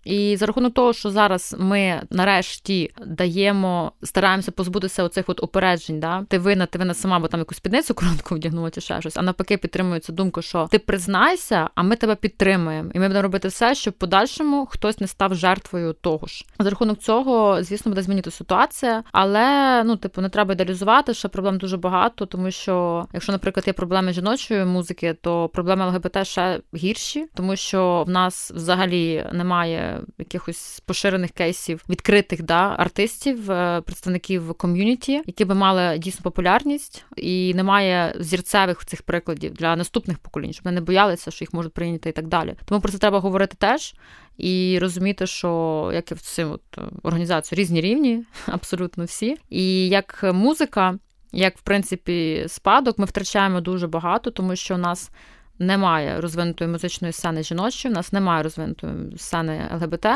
І 0.07 0.37
за 0.37 0.47
рахунок 0.47 0.75
того, 0.75 0.93
що 0.93 1.11
зараз 1.11 1.57
ми 1.59 2.03
нарешті 2.11 2.93
даємо, 3.07 3.93
стараємося 4.03 4.53
позбутися 4.53 5.05
оцих 5.05 5.29
от 5.29 5.43
опереджень, 5.43 6.01
да 6.01 6.25
ти 6.29 6.39
винна, 6.39 6.67
ти 6.67 6.79
винна 6.79 6.95
сама, 6.95 7.19
бо 7.19 7.29
там 7.29 7.41
якусь 7.41 7.57
спідницю 7.57 7.95
коротку 7.95 8.35
вдягнула 8.35 8.71
чи 8.71 8.81
ще 8.81 9.01
щось. 9.01 9.17
А 9.17 9.23
навпаки, 9.23 9.57
підтримується 9.57 10.13
думка, 10.13 10.43
що 10.43 10.69
ти 10.71 10.79
признайся, 10.79 11.71
а 11.75 11.83
ми 11.83 11.97
тебе 11.97 12.15
підтримуємо, 12.15 12.91
і 12.95 12.99
ми 12.99 13.07
будемо 13.07 13.23
робити 13.23 13.49
все, 13.49 13.75
щоб 13.75 13.95
в 13.95 13.97
подальшому 13.97 14.67
хтось 14.67 15.01
не 15.01 15.07
став 15.07 15.35
жертвою 15.35 15.93
того 15.93 16.27
ж. 16.27 16.45
За 16.59 16.71
рахунок 16.71 16.99
цього, 16.99 17.63
звісно, 17.63 17.91
буде 17.91 18.03
змінити 18.03 18.31
ситуація, 18.31 19.03
але 19.13 19.83
ну, 19.85 19.97
типу, 19.97 20.21
не 20.21 20.29
треба 20.29 20.53
ідеалізувати, 20.53 21.15
що 21.15 21.29
проблем 21.29 21.59
дуже 21.59 21.77
багато, 21.77 22.27
тому 22.27 22.51
що 22.51 23.07
якщо, 23.13 23.33
наприклад, 23.33 23.67
є 23.67 23.73
проблеми 23.73 24.13
жіночої 24.13 24.65
музики, 24.65 25.17
то 25.23 25.49
проблеми 25.49 25.87
ЛГБТ 25.87 26.27
ще 26.27 26.61
гірші, 26.75 27.27
тому 27.35 27.57
що 27.57 28.05
в 28.07 28.11
нас 28.11 28.53
взагалі 28.55 29.27
немає 29.33 29.96
якихось 30.19 30.83
поширених 30.87 31.31
кейсів 31.31 31.85
відкритих 31.89 32.43
да, 32.43 32.75
артистів, 32.79 33.51
е, 33.51 33.81
представників 33.81 34.55
ком'юніті, 34.55 35.23
які 35.27 35.45
би 35.45 35.55
мали 35.55 35.99
дійсно 35.99 36.23
популярність, 36.23 37.05
і 37.17 37.55
немає 37.55 38.15
зірцевих 38.21 38.85
цих 38.85 39.03
прикладів 39.03 39.55
для 39.55 39.77
наступних 39.77 40.19
поколінь, 40.19 40.53
щоб 40.53 40.65
вони 40.65 40.75
не 40.75 40.81
боялися, 40.81 41.31
що 41.31 41.43
їх 41.45 41.53
можуть 41.53 41.73
прийняти 41.73 42.09
і 42.09 42.13
так 42.13 42.27
далі. 42.27 42.55
Тому 42.65 42.81
про 42.81 42.93
це 42.93 42.99
треба 42.99 43.19
говорити 43.19 43.57
теж. 43.59 43.95
І 44.39 44.79
розуміти, 44.81 45.27
що 45.27 45.91
як 45.95 46.11
і 46.11 46.15
в 46.15 46.21
цим 46.21 46.53
от 46.53 46.63
е, 46.79 46.83
організацію 47.03 47.57
різні 47.57 47.81
рівні, 47.81 48.25
абсолютно 48.47 49.05
всі. 49.05 49.37
І 49.51 49.89
як 49.89 50.25
музика, 50.33 50.99
як 51.33 51.59
в 51.59 51.63
принципі 51.63 52.45
спадок, 52.49 52.99
ми 52.99 53.05
втрачаємо 53.05 53.61
дуже 53.61 53.87
багато, 53.87 54.31
тому 54.31 54.57
що 54.57 54.75
у 54.75 54.79
нас 54.79 55.11
немає 55.59 56.21
розвинутої 56.21 56.71
музичної 56.71 57.13
сцени 57.13 57.43
жіночої, 57.43 57.93
в 57.93 57.95
нас 57.95 58.13
немає 58.13 58.43
розвинутої 58.43 58.93
сцени 59.17 59.71
ЛГБТ, 59.75 60.07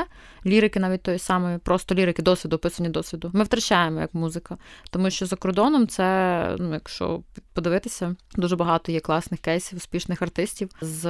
лірики 0.47 0.81
навіть 0.81 1.03
тої 1.03 1.19
самої, 1.19 1.59
просто 1.59 1.95
лірики 1.95 2.23
досвіду, 2.23 2.57
описання 2.57 2.91
досвіду. 2.91 3.31
Ми 3.35 3.45
втрачаємо 3.45 4.01
як 4.01 4.15
музика. 4.15 4.57
Тому 4.91 5.11
що 5.11 5.27
за 5.27 5.37
кордоном 5.37 5.89
це, 5.89 6.57
ну, 6.59 6.75
якщо 6.75 7.23
подивитися, 7.55 8.17
дуже 8.37 8.57
багато 8.57 8.93
є 8.93 9.01
класних 9.01 9.41
кейсів, 9.41 9.79
успішних 9.79 10.23
артистів 10.23 10.71
з 10.81 11.03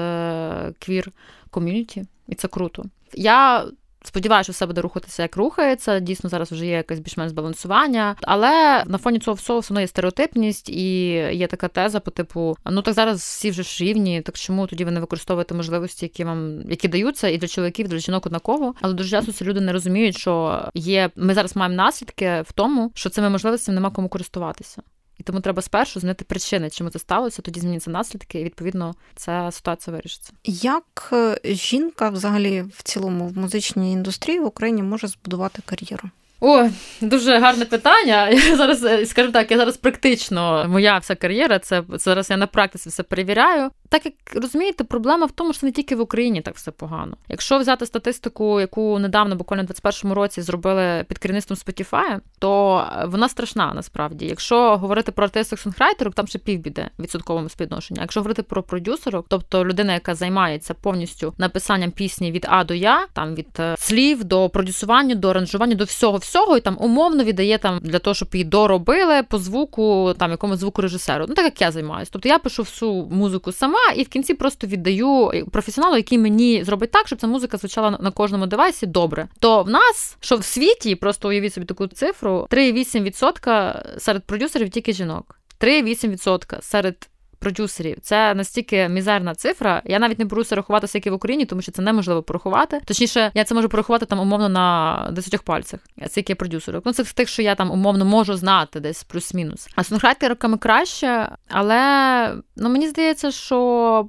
квір 0.79 1.13
ком'юніті, 1.51 2.05
і 2.29 2.35
це 2.35 2.49
круто. 2.49 2.85
Я 3.15 3.67
Сподіваюся, 4.05 4.45
що 4.45 4.53
все 4.53 4.67
буде 4.67 4.81
рухатися, 4.81 5.23
як 5.23 5.37
рухається. 5.37 6.01
Дійсно, 6.01 6.31
зараз 6.31 6.53
вже 6.53 6.67
є 6.67 6.73
якесь 6.73 6.99
більш-менш 6.99 7.31
збалансування. 7.31 8.17
Але 8.23 8.85
на 8.87 8.99
фоні 8.99 9.19
цього 9.19 9.35
всього 9.35 9.59
все 9.59 9.75
одно 9.75 9.81
є 9.81 9.87
стереотипність 9.87 10.69
і 10.69 11.11
є 11.33 11.47
така 11.47 11.69
теза 11.69 12.01
по 12.01 12.11
типу: 12.11 12.57
ну 12.71 12.83
так 12.83 12.95
зараз 12.95 13.19
всі 13.21 13.51
вже 13.51 13.63
ж 13.63 13.85
рівні, 13.85 14.23
так 14.23 14.39
чому 14.39 14.67
тоді 14.67 14.85
ви 14.85 14.91
не 14.91 15.01
використовуєте 15.01 15.55
можливості, 15.55 16.05
які 16.05 16.25
вам 16.25 16.71
які 16.71 16.89
даються, 16.89 17.29
і 17.29 17.39
для 17.39 17.49
чоловіків, 17.49 17.87
і 17.87 17.89
для 17.89 17.99
жінок 17.99 18.27
однаково. 18.27 18.75
Але 18.81 18.95
дуже 18.95 19.11
часто 19.11 19.33
ці 19.33 19.45
люди 19.45 19.61
не 19.61 19.73
розуміють, 19.73 20.19
що 20.19 20.63
є. 20.75 21.11
Ми 21.17 21.35
зараз 21.35 21.57
маємо 21.57 21.77
наслідки 21.77 22.43
в 22.47 22.53
тому, 22.53 22.93
що 22.95 23.11
цими 23.11 23.31
можливостями 23.31 23.75
нема 23.75 23.91
кому 23.91 24.09
користуватися. 24.09 24.83
І 25.21 25.23
тому 25.23 25.41
треба 25.41 25.63
спершу 25.63 26.01
знати 26.01 26.25
причини, 26.25 26.71
чому 26.71 26.91
це 26.91 26.99
сталося, 26.99 27.43
тоді 27.43 27.61
зміняться 27.61 27.91
наслідки, 27.91 28.41
і 28.41 28.45
відповідно 28.45 28.95
ця 29.17 29.51
ситуація 29.53 29.97
вирішиться. 29.97 30.33
Як 30.45 31.11
е, 31.13 31.41
жінка 31.45 32.09
взагалі 32.09 32.65
в 32.75 32.83
цілому 32.83 33.29
в 33.29 33.39
музичній 33.39 33.93
індустрії 33.93 34.41
в 34.41 34.47
Україні 34.47 34.83
може 34.83 35.07
збудувати 35.07 35.63
кар'єру? 35.67 36.11
О, 36.41 36.69
дуже 37.01 37.39
гарне 37.39 37.65
питання. 37.65 38.29
Я 38.31 38.57
зараз 38.57 38.85
е, 38.85 39.07
скажу 39.07 39.33
так, 39.33 39.51
я 39.51 39.57
зараз 39.57 39.77
практично 39.77 40.67
моя 40.69 40.99
вся 40.99 41.15
кар'єра. 41.15 41.59
Це 41.59 41.83
зараз 41.89 42.31
я 42.31 42.37
на 42.37 42.47
практиці 42.47 42.89
все 42.89 43.03
перевіряю. 43.03 43.71
Так 43.91 44.05
як 44.05 44.15
розумієте, 44.35 44.85
проблема 44.85 45.27
в 45.27 45.31
тому, 45.31 45.53
що 45.53 45.67
не 45.67 45.73
тільки 45.73 45.97
в 45.97 46.01
Україні 46.01 46.41
так 46.41 46.57
все 46.57 46.71
погано. 46.71 47.17
Якщо 47.29 47.59
взяти 47.59 47.87
статистику, 47.87 48.61
яку 48.61 48.99
недавно, 48.99 49.37
буквально 49.37 49.65
в 49.65 49.67
21-му 49.67 50.15
році, 50.15 50.43
зробили 50.43 51.05
під 51.09 51.19
керівництвом 51.19 51.57
Spotify, 51.57 52.19
то 52.39 52.85
вона 53.07 53.29
страшна 53.29 53.73
насправді. 53.75 54.27
Якщо 54.27 54.77
говорити 54.77 55.13
про 55.13 55.25
артисток 55.25 55.59
сонграйтерок, 55.59 56.15
там 56.15 56.27
ще 56.27 56.39
півбіде 56.39 56.91
відсотковому 56.99 57.49
співвідношенні. 57.49 58.01
Якщо 58.01 58.21
говорити 58.21 58.43
про 58.43 58.63
продюсерок, 58.63 59.27
тобто 59.29 59.65
людина, 59.65 59.93
яка 59.93 60.15
займається 60.15 60.75
повністю 60.75 61.35
написанням 61.39 61.91
пісні 61.91 62.33
від 62.33 62.47
А 62.49 62.65
до 62.65 62.75
Я, 62.75 63.07
там 63.13 63.35
від 63.35 63.49
е, 63.59 63.75
слів 63.79 64.25
до 64.25 64.49
продюсування, 64.49 65.15
до 65.15 65.31
аранжування, 65.31 65.75
до 65.75 65.85
всього 65.85 66.19
всього, 66.19 66.57
і 66.57 66.61
там 66.61 66.77
умовно 66.81 67.25
віддає 67.25 67.59
там 67.59 67.79
для 67.83 67.99
того, 67.99 68.15
щоб 68.15 68.29
її 68.33 68.45
доробили 68.45 69.23
по 69.23 69.39
звуку, 69.39 70.15
там 70.19 70.31
якомусь 70.31 70.59
звукорежисеру. 70.59 71.25
Ну 71.29 71.35
так 71.35 71.45
як 71.45 71.61
я 71.61 71.71
займаюся. 71.71 72.11
Тобто 72.13 72.29
я 72.29 72.39
пишу 72.39 72.63
всю 72.63 72.93
музику 73.11 73.53
сама 73.53 73.80
і 73.97 74.03
в 74.03 74.09
кінці 74.09 74.35
просто 74.35 74.67
віддаю 74.67 75.31
професіоналу, 75.53 75.97
який 75.97 76.19
мені 76.19 76.65
зробить 76.65 76.91
так, 76.91 77.07
щоб 77.07 77.21
ця 77.21 77.27
музика 77.27 77.57
звучала 77.57 77.99
на 78.01 78.11
кожному 78.11 78.47
девайсі 78.47 78.87
добре. 78.87 79.29
То 79.39 79.63
в 79.63 79.69
нас, 79.69 80.17
що 80.21 80.37
в 80.37 80.45
світі, 80.45 80.95
просто 80.95 81.29
уявіть 81.29 81.55
собі 81.55 81.67
таку 81.67 81.87
цифру: 81.87 82.47
3,8% 82.51 83.99
серед 83.99 84.25
продюсерів 84.25 84.71
тільки 84.71 84.93
жінок. 84.93 85.41
3,8% 85.61 86.63
серед 86.63 87.09
продюсерів. 87.41 87.97
Це 88.03 88.35
настільки 88.35 88.89
мізерна 88.89 89.35
цифра. 89.35 89.83
Я 89.85 89.99
навіть 89.99 90.19
не 90.19 90.25
беруся 90.25 90.55
рахувати, 90.57 90.87
скільки 90.87 91.11
в 91.11 91.15
Україні, 91.15 91.47
тому 91.47 91.63
що 91.63 91.73
це 91.73 91.83
неможливо 91.83 92.23
порахувати. 92.23 92.81
Точніше, 92.85 93.31
я 93.35 93.45
це 93.45 93.55
можу 93.55 93.69
порахувати 93.69 94.07
там 94.07 94.21
умовно 94.21 94.49
на 94.49 95.09
10 95.13 95.41
пальцях. 95.41 95.81
Скільки 96.07 96.35
продюсерів. 96.35 96.83
Ну 96.85 96.93
це 96.93 97.05
з 97.05 97.13
тих, 97.13 97.29
що 97.29 97.43
я 97.43 97.55
там 97.55 97.71
умовно 97.71 98.05
можу 98.05 98.37
знати, 98.37 98.81
десь 98.81 99.05
плюс-мінус. 99.05 99.69
А 99.77 99.83
роками 100.29 100.59
краще, 100.59 101.29
але 101.49 102.35
ну 102.57 102.69
мені 102.69 102.89
здається, 102.89 103.31
що. 103.31 104.09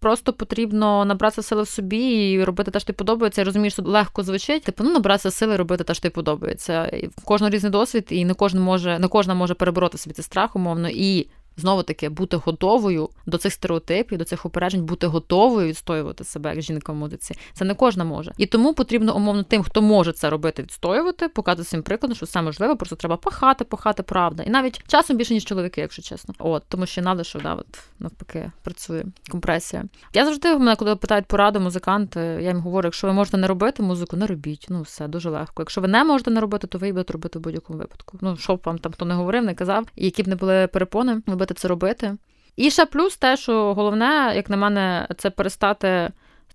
Просто 0.00 0.32
потрібно 0.32 1.04
набратися 1.04 1.42
сили 1.42 1.62
в 1.62 1.68
собі 1.68 2.30
і 2.30 2.44
робити 2.44 2.70
те, 2.70 2.80
що 2.80 2.86
тобі 2.86 2.96
подобається. 2.96 3.40
Я 3.40 3.44
розумію, 3.44 3.70
що 3.70 3.82
легко 3.82 4.22
звучить. 4.22 4.62
Типу, 4.62 4.84
ну 4.84 4.92
набратися 4.92 5.30
сили, 5.30 5.56
робити 5.56 5.84
те, 5.84 5.94
що 5.94 6.02
тобі 6.02 6.12
подобається. 6.12 6.90
В 7.18 7.24
кожного 7.24 7.50
різний 7.50 7.72
досвід, 7.72 8.06
і 8.10 8.24
не 8.24 8.34
кожен 8.34 8.60
може, 8.60 8.98
не 8.98 9.08
кожна 9.08 9.34
може 9.34 9.54
перебороти 9.54 9.98
собі 9.98 10.14
цей 10.14 10.24
страх, 10.24 10.56
умовно, 10.56 10.88
і 10.90 11.28
знову 11.60 11.82
таки 11.82 12.08
бути 12.08 12.36
готовою 12.36 13.08
до 13.26 13.38
цих 13.38 13.52
стереотипів, 13.52 14.18
до 14.18 14.24
цих 14.24 14.46
упереджень, 14.46 14.84
бути 14.84 15.06
готовою 15.06 15.68
відстоювати 15.68 16.24
себе 16.24 16.50
як 16.50 16.62
жінка 16.62 16.92
в 16.92 16.94
музиці. 16.94 17.34
Це 17.52 17.64
не 17.64 17.74
кожна 17.74 18.04
може. 18.04 18.32
І 18.36 18.46
тому 18.46 18.74
потрібно 18.74 19.16
умовно 19.16 19.42
тим, 19.42 19.62
хто 19.62 19.82
може 19.82 20.12
це 20.12 20.30
робити, 20.30 20.62
відстоювати, 20.62 21.28
показувати 21.28 21.68
своїм 21.68 21.82
прикладом, 21.82 22.16
що 22.16 22.26
все 22.26 22.42
можливо, 22.42 22.76
просто 22.76 22.96
треба 22.96 23.16
пахати, 23.16 23.64
пахати, 23.64 24.02
правда. 24.02 24.42
І 24.42 24.50
навіть 24.50 24.88
часом 24.88 25.16
більше 25.16 25.34
ніж 25.34 25.44
чоловіки, 25.44 25.80
якщо 25.80 26.02
чесно. 26.02 26.34
От 26.38 26.62
тому 26.68 26.86
що 26.86 27.02
надо, 27.02 27.24
що 27.24 27.38
да, 27.38 27.54
от 27.54 27.66
навпаки 27.98 28.52
працює 28.62 29.04
компресія. 29.30 29.84
Я 30.14 30.24
завжди 30.24 30.56
мене, 30.56 30.76
коли 30.76 30.96
питають 30.96 31.26
пораду 31.26 31.60
музиканти, 31.60 32.20
я 32.20 32.48
їм 32.48 32.60
говорю, 32.60 32.86
якщо 32.86 33.06
ви 33.06 33.12
можете 33.12 33.36
не 33.36 33.46
робити 33.46 33.82
музику, 33.82 34.16
не 34.16 34.26
робіть. 34.26 34.66
Ну 34.68 34.82
все 34.82 35.08
дуже 35.08 35.30
легко. 35.30 35.62
Якщо 35.62 35.80
ви 35.80 35.88
не 35.88 36.04
можете 36.04 36.30
не 36.30 36.40
робити, 36.40 36.66
то 36.66 36.78
ви 36.78 36.92
будете 36.92 37.12
робити 37.12 37.38
в 37.38 37.42
будь-якому 37.42 37.78
випадку. 37.78 38.18
Ну 38.20 38.36
що 38.36 38.56
б 38.56 38.60
вам 38.64 38.78
там 38.78 38.92
хто 38.92 39.04
не 39.04 39.14
говорив, 39.14 39.44
не 39.44 39.54
казав, 39.54 39.86
і 39.96 40.04
які 40.04 40.22
б 40.22 40.28
не 40.28 40.36
були 40.36 40.66
перепони, 40.66 41.22
ви 41.26 41.36
будете 41.50 41.60
це 41.60 41.68
робити. 41.68 42.16
І 42.56 42.70
ще 42.70 42.86
плюс 42.86 43.16
те, 43.16 43.36
що 43.36 43.74
головне, 43.74 44.32
як 44.36 44.50
на 44.50 44.56
мене, 44.56 45.08
це 45.18 45.30
перестати 45.30 46.10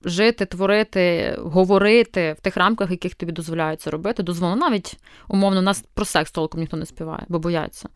жити, 0.05 0.45
творити, 0.45 1.35
говорити 1.39 2.35
в 2.39 2.41
тих 2.41 2.57
рамках, 2.57 2.91
яких 2.91 3.15
тобі 3.15 3.31
дозволяють 3.31 3.81
це 3.81 3.89
робити. 3.89 4.23
Дозволено 4.23 4.69
навіть 4.69 4.97
умовно, 5.27 5.61
нас 5.61 5.83
про 5.93 6.05
секс 6.05 6.31
толком 6.31 6.61
ніхто 6.61 6.77
не 6.77 6.85
співає, 6.85 7.25
бо 7.27 7.39
бояться. 7.39 7.89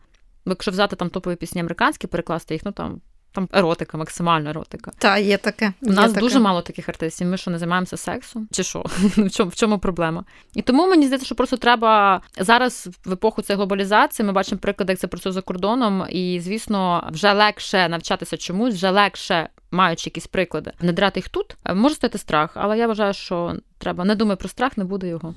Бо 0.46 0.52
якщо 0.52 0.70
взяти 0.70 0.96
там 0.96 1.10
топові 1.10 1.36
пісні 1.36 1.60
американські, 1.60 2.06
перекласти 2.06 2.54
їх, 2.54 2.62
ну 2.64 2.72
там 2.72 3.00
там 3.32 3.48
еротика, 3.52 3.98
максимальна 3.98 4.50
еротика. 4.50 4.92
Та, 4.98 5.18
є 5.18 5.36
таке. 5.36 5.72
У 5.82 5.92
нас 5.92 6.08
таке. 6.10 6.20
дуже 6.20 6.40
мало 6.40 6.62
таких 6.62 6.88
артистів. 6.88 7.26
Ми 7.26 7.36
що 7.36 7.50
не 7.50 7.58
займаємося 7.58 7.96
сексом? 7.96 8.48
Чи 8.52 8.62
що? 8.62 8.84
В 9.16 9.30
чому 9.30 9.50
в 9.50 9.54
чому 9.54 9.78
проблема? 9.78 10.24
І 10.54 10.62
тому 10.62 10.86
мені 10.86 11.06
здається, 11.06 11.26
що 11.26 11.34
просто 11.34 11.56
треба 11.56 12.20
зараз 12.38 12.88
в 13.04 13.12
епоху 13.12 13.42
цієї 13.42 13.56
глобалізації. 13.56 14.26
Ми 14.26 14.32
бачимо 14.32 14.58
приклади, 14.58 14.92
як 14.92 15.00
це 15.00 15.06
працює 15.06 15.32
за 15.32 15.42
кордоном, 15.42 16.06
і 16.10 16.40
звісно, 16.40 17.08
вже 17.12 17.32
легше 17.32 17.88
навчатися 17.88 18.36
чомусь, 18.36 18.74
вже 18.74 18.90
легше. 18.90 19.48
Маючи 19.72 20.10
якісь 20.10 20.26
приклади, 20.26 20.72
не 20.80 20.92
драти 20.92 21.20
їх 21.20 21.28
тут, 21.28 21.56
може 21.74 21.94
стати 21.94 22.18
страх, 22.18 22.50
але 22.54 22.78
я 22.78 22.86
вважаю, 22.86 23.14
що 23.14 23.54
треба 23.78 24.04
не 24.04 24.14
думай 24.14 24.36
про 24.36 24.48
страх, 24.48 24.76
не 24.76 24.84
буде 24.84 25.08
його. 25.08 25.34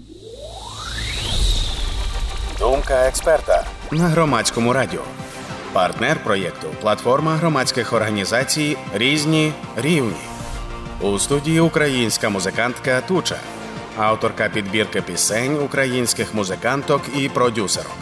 Думка 2.59 3.07
експерта 3.07 3.65
на 3.91 4.07
громадському 4.07 4.73
радіо. 4.73 5.01
Партнер 5.73 6.23
проєкту 6.23 6.67
платформа 6.81 7.35
громадських 7.35 7.93
організацій 7.93 8.77
Різні 8.93 9.53
рівні. 9.75 10.15
У 11.01 11.19
студії 11.19 11.59
українська 11.59 12.29
музикантка 12.29 13.01
Туча, 13.01 13.35
авторка 13.97 14.49
підбірки 14.49 15.01
пісень 15.01 15.63
українських 15.63 16.33
музиканток 16.33 17.01
і 17.17 17.29
продюсерок. 17.29 17.95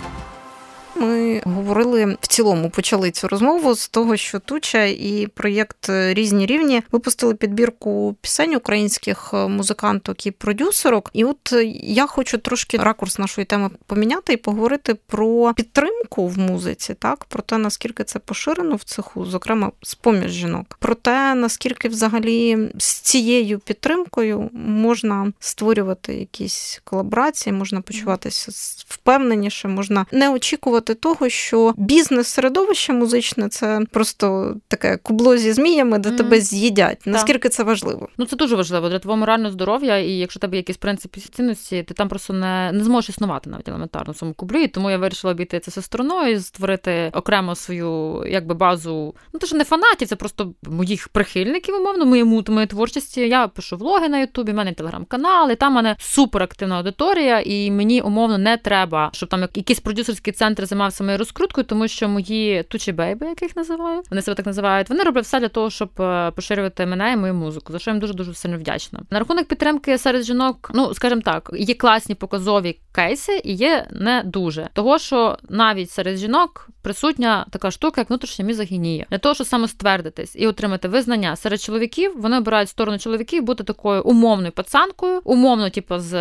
Ми 0.96 1.42
говорили 1.46 2.18
в 2.22 2.28
цілому, 2.32 2.70
почали 2.70 3.12
цю 3.12 3.28
розмову 3.28 3.76
з 3.76 3.88
того, 3.88 4.18
що 4.18 4.40
Туча 4.40 4.84
і 4.84 5.28
проєкт 5.34 5.90
різні 5.90 6.46
рівні 6.46 6.82
випустили 6.92 7.36
підбірку 7.36 8.16
пісень 8.22 8.56
українських 8.56 9.34
музиканток 9.34 10.26
і 10.26 10.32
продюсерок. 10.32 11.10
І 11.14 11.24
от 11.24 11.54
я 11.84 12.08
хочу 12.08 12.38
трошки 12.38 12.78
ракурс 12.78 13.20
нашої 13.20 13.46
теми 13.46 13.70
поміняти 13.86 14.34
і 14.34 14.38
поговорити 14.38 14.96
про 14.96 15.54
підтримку 15.54 16.28
в 16.28 16.38
музиці, 16.38 16.94
так 16.94 17.26
про 17.26 17.42
те, 17.42 17.58
наскільки 17.58 18.04
це 18.04 18.20
поширено 18.20 18.76
в 18.76 18.84
цеху, 18.84 19.26
зокрема 19.26 19.72
з 19.82 19.96
поміж 19.96 20.32
жінок, 20.32 20.78
про 20.80 20.96
те, 20.96 21.36
наскільки 21.36 21.90
взагалі 21.90 22.70
з 22.78 22.94
цією 22.94 23.60
підтримкою 23.60 24.50
можна 24.54 25.34
створювати 25.40 26.14
якісь 26.14 26.82
колаборації, 26.84 27.54
можна 27.54 27.82
почуватися 27.82 28.52
впевненіше, 28.88 29.68
можна 29.68 30.06
не 30.12 30.30
очікувати 30.30 30.96
того, 30.96 31.30
що 31.30 31.74
бізнес-середовище 32.22 32.94
музичне 32.94 33.50
це 33.50 33.80
просто 33.92 34.56
таке 34.68 34.98
кубло 34.98 35.38
зі 35.38 35.54
зміями, 35.54 36.00
де 36.00 36.10
mm. 36.10 36.18
тебе 36.18 36.42
з'їдять. 36.42 37.02
Наскільки 37.06 37.50
це 37.50 37.64
важливо? 37.64 38.08
Ну 38.18 38.26
це 38.26 38.36
дуже 38.36 38.56
важливо 38.56 38.90
для 38.90 39.00
твого 39.00 39.18
морального 39.18 39.52
здоров'я, 39.52 39.98
і 39.98 40.12
якщо 40.12 40.40
тебе 40.40 40.58
якісь 40.58 40.78
принципи 40.78 41.22
цінності, 41.22 41.84
ти 41.84 41.94
там 41.94 42.10
просто 42.10 42.34
не 42.34 42.72
не 42.72 42.84
зможеш 42.84 43.10
існувати 43.10 43.50
навіть 43.50 43.68
елементарно 43.68 44.14
в 44.14 44.16
цьому 44.16 44.34
кублі. 44.34 44.64
І 44.64 44.68
тому 44.68 44.92
я 44.92 44.98
вирішила 44.98 45.34
обійти 45.34 45.60
це 45.60 45.72
все 45.72 45.82
стороною, 45.82 46.40
створити 46.40 47.12
окремо 47.14 47.56
свою 47.56 48.24
якби 48.28 48.54
базу. 48.56 49.16
Ну 49.34 49.40
то 49.40 49.48
що 49.48 49.58
не 49.58 49.64
фанатів, 49.64 50.08
це 50.08 50.16
просто 50.16 50.54
моїх 50.64 51.08
прихильників, 51.08 51.76
умовно, 51.76 52.06
моєму 52.06 52.44
моєї 52.48 52.68
творчості. 52.68 53.22
Я 53.22 53.48
пишу 53.48 53.78
влоги 53.78 54.10
на 54.10 54.20
Ютубі, 54.20 54.52
в 54.52 54.56
мене 54.56 54.74
телеграм-канал, 54.74 55.52
і 55.52 55.56
там 55.56 55.74
в 55.74 55.76
мене 55.76 55.96
суперактивна 56.00 56.78
аудиторія, 56.78 57.40
і 57.46 57.72
мені 57.72 58.02
умовно 58.02 58.38
не 58.38 58.58
треба, 58.58 59.10
щоб 59.14 59.30
там 59.30 59.42
якісь 59.42 59.80
продюсерські 59.80 60.32
центри 60.32 60.66
займався 60.66 61.04
моєю 61.04 61.18
розкруткою, 61.18 61.66
тому 61.66 61.88
що 61.88 62.10
мої 62.12 62.64
тучі 62.64 62.92
бейби, 62.92 63.28
як 63.28 63.42
їх 63.42 63.56
називаю, 63.56 64.02
вони 64.10 64.22
себе 64.22 64.36
так 64.36 64.46
називають. 64.46 64.90
Вони 64.90 65.04
роблять 65.04 65.24
все 65.26 65.40
для 65.40 65.50
того, 65.50 65.70
щоб 65.70 65.90
е, 66.02 66.32
поширювати 66.32 66.86
мене 66.86 67.12
і 67.12 67.16
мою 67.16 67.34
музику, 67.34 67.74
за 67.74 67.80
що 67.80 67.92
я 67.92 67.94
їм 67.94 68.02
дуже 68.02 68.14
дуже 68.14 68.34
сильно 68.34 68.58
вдячна. 68.58 69.02
На 69.10 69.20
рахунок 69.20 69.46
підтримки 69.46 69.98
серед 69.98 70.24
жінок, 70.24 70.72
ну 70.74 70.94
скажімо 70.94 71.22
так, 71.26 71.50
є 71.54 71.74
класні 71.74 72.16
показові 72.16 72.80
кейси 72.92 73.42
і 73.44 73.54
є 73.54 73.88
не 73.92 74.24
дуже. 74.26 74.70
Того, 74.74 75.00
що 75.00 75.38
навіть 75.50 75.92
серед 75.92 76.18
жінок 76.18 76.70
присутня 76.82 77.46
така 77.52 77.72
штука, 77.72 78.02
як 78.02 78.10
внутрішня 78.10 78.46
мізогінія, 78.46 79.06
для 79.12 79.18
того, 79.18 79.36
щоб 79.36 79.48
самоствердитись 79.48 80.36
і 80.36 80.48
отримати 80.48 80.88
визнання 80.88 81.36
серед 81.36 81.62
чоловіків, 81.62 82.14
вони 82.18 82.38
обирають 82.38 82.70
сторону 82.70 83.00
чоловіків 83.00 83.44
бути 83.44 83.64
такою 83.64 84.04
умовною 84.04 84.52
пацанкою, 84.52 85.22
умовно, 85.24 85.70
типу, 85.70 86.00
з 86.00 86.14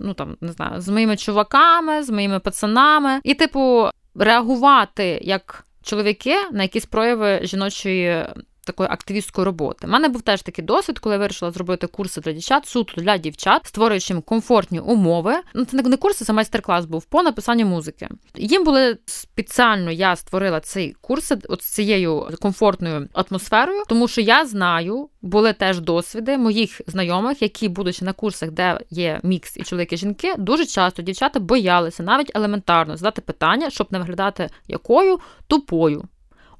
ну 0.00 0.14
там 0.14 0.36
не 0.40 0.52
знаю, 0.52 0.80
з 0.80 0.88
моїми 0.88 1.16
чуваками, 1.16 2.02
з 2.02 2.10
моїми 2.10 2.38
пацанами, 2.38 3.20
і 3.24 3.34
типу 3.34 3.90
реагувати 4.14 5.18
як 5.22 5.66
чоловіки 5.82 6.34
на 6.52 6.62
якісь 6.62 6.86
прояви 6.86 7.40
жіночої 7.42 8.26
такої 8.70 8.88
активістської 8.92 9.44
роботи. 9.44 9.86
У 9.86 9.90
мене 9.90 10.08
був 10.08 10.22
теж 10.22 10.42
такий 10.42 10.64
досвід, 10.64 10.98
коли 10.98 11.14
я 11.14 11.18
вирішила 11.18 11.50
зробити 11.50 11.86
курси 11.86 12.20
для 12.20 12.32
дівчат, 12.32 12.66
суто 12.66 13.00
для 13.00 13.18
дівчат, 13.18 13.66
створюючи 13.66 14.14
їм 14.14 14.22
комфортні 14.22 14.80
умови. 14.80 15.34
Ну 15.54 15.64
це 15.64 15.76
не 15.76 15.96
курси, 15.96 16.24
це 16.24 16.32
майстер-клас 16.32 16.84
був 16.84 17.04
по 17.04 17.22
написанню 17.22 17.66
музики. 17.66 18.08
Їм 18.36 18.64
були 18.64 18.98
спеціально 19.06 19.90
я 19.90 20.16
створила 20.16 20.60
цей 20.60 20.96
курс 21.00 21.32
от 21.48 21.62
з 21.62 21.66
цією 21.66 22.28
комфортною 22.40 23.08
атмосферою, 23.12 23.82
тому 23.88 24.08
що 24.08 24.20
я 24.20 24.46
знаю, 24.46 25.08
були 25.22 25.52
теж 25.52 25.80
досвіди 25.80 26.38
моїх 26.38 26.80
знайомих, 26.86 27.42
які, 27.42 27.68
будучи 27.68 28.04
на 28.04 28.12
курсах, 28.12 28.50
де 28.50 28.80
є 28.90 29.20
мікс 29.22 29.56
і 29.56 29.62
чоловіки 29.62 29.94
і 29.94 29.98
жінки, 29.98 30.34
дуже 30.38 30.66
часто 30.66 31.02
дівчата 31.02 31.40
боялися 31.40 32.02
навіть 32.02 32.32
елементарно 32.34 32.96
задати 32.96 33.22
питання, 33.22 33.70
щоб 33.70 33.86
не 33.90 33.98
виглядати 33.98 34.50
якою 34.68 35.20
тупою. 35.46 36.04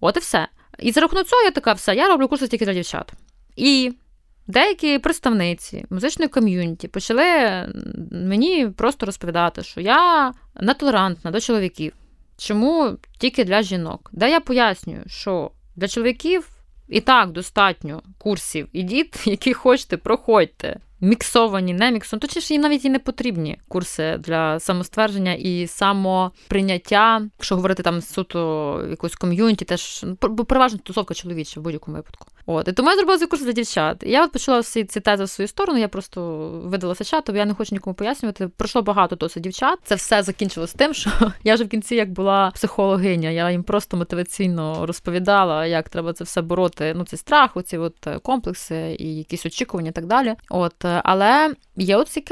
От 0.00 0.16
і 0.16 0.20
все. 0.20 0.48
І 0.80 0.92
за 0.92 1.00
рахунок 1.00 1.26
цього 1.26 1.42
я 1.42 1.50
така 1.50 1.72
все, 1.72 1.94
я 1.94 2.08
роблю 2.08 2.28
курси 2.28 2.48
тільки 2.48 2.64
для 2.64 2.74
дівчат. 2.74 3.12
І 3.56 3.92
деякі 4.46 4.98
представниці 4.98 5.84
музичної 5.90 6.28
ком'юніті 6.28 6.88
почали 6.88 7.24
мені 8.10 8.66
просто 8.66 9.06
розповідати, 9.06 9.62
що 9.62 9.80
я 9.80 10.32
нетолерантна 10.60 11.30
до 11.30 11.40
чоловіків. 11.40 11.92
Чому 12.38 12.96
тільки 13.18 13.44
для 13.44 13.62
жінок? 13.62 14.10
Де 14.12 14.30
я 14.30 14.40
пояснюю, 14.40 15.02
що 15.06 15.50
для 15.76 15.88
чоловіків 15.88 16.50
і 16.88 17.00
так 17.00 17.32
достатньо 17.32 18.02
курсів. 18.18 18.68
Ідіть, 18.72 19.16
які 19.26 19.52
хочете, 19.52 19.96
проходьте 19.96 20.80
міксовані, 21.00 21.74
не 21.74 21.90
міксовані, 21.90 22.20
то 22.20 22.28
чи 22.28 22.40
ж 22.40 22.54
їм 22.54 22.62
навіть 22.62 22.84
і 22.84 22.90
не 22.90 22.98
потрібні 22.98 23.58
курси 23.68 24.16
для 24.18 24.60
самоствердження 24.60 25.32
і 25.32 25.66
самоприйняття, 25.66 27.22
якщо 27.38 27.56
говорити 27.56 27.82
там 27.82 28.00
суто 28.00 28.84
якусь 28.90 29.14
ком'юніті, 29.14 29.64
теж 29.64 30.04
бо 30.22 30.44
переважно 30.44 30.78
тусовка 30.82 31.14
чоловіча 31.14 31.60
в 31.60 31.62
будь-якому 31.62 31.96
випадку. 31.96 32.26
От 32.46 32.68
і 32.68 32.72
тому 32.72 32.90
я 32.90 32.96
зробила 32.96 33.26
курс 33.26 33.42
для 33.42 33.52
дівчат. 33.52 34.02
Я 34.06 34.24
от 34.24 34.32
почала 34.32 34.60
всі 34.60 34.84
ці 34.84 35.00
тези 35.00 35.24
в 35.24 35.28
свою 35.28 35.48
сторону. 35.48 35.78
Я 35.78 35.88
просто 35.88 36.48
видалася 36.64 37.04
чатом, 37.04 37.36
я 37.36 37.44
не 37.44 37.54
хочу 37.54 37.74
нікому 37.74 37.94
пояснювати. 37.94 38.48
Пройшло 38.48 38.82
багато 38.82 39.16
досить 39.16 39.42
дівчат. 39.42 39.78
Це 39.84 39.94
все 39.94 40.22
закінчилось 40.22 40.72
тим, 40.72 40.94
що 40.94 41.10
я 41.44 41.54
вже 41.54 41.64
в 41.64 41.68
кінці 41.68 41.94
як 41.94 42.12
була 42.12 42.50
психологиня. 42.50 43.30
Я 43.30 43.50
їм 43.50 43.62
просто 43.62 43.96
мотиваційно 43.96 44.86
розповідала, 44.86 45.66
як 45.66 45.88
треба 45.88 46.12
це 46.12 46.24
все 46.24 46.42
бороти. 46.42 46.94
Ну, 46.96 47.04
цей 47.04 47.18
страх, 47.18 47.56
оці 47.56 47.78
от 47.78 48.08
комплекси 48.22 48.96
і 48.98 49.16
якісь 49.16 49.46
очікування, 49.46 49.90
і 49.90 49.92
так 49.92 50.06
далі. 50.06 50.34
От 50.50 50.84
але 51.04 51.54
є 51.76 51.96
от 51.96 52.08
ці 52.08 52.24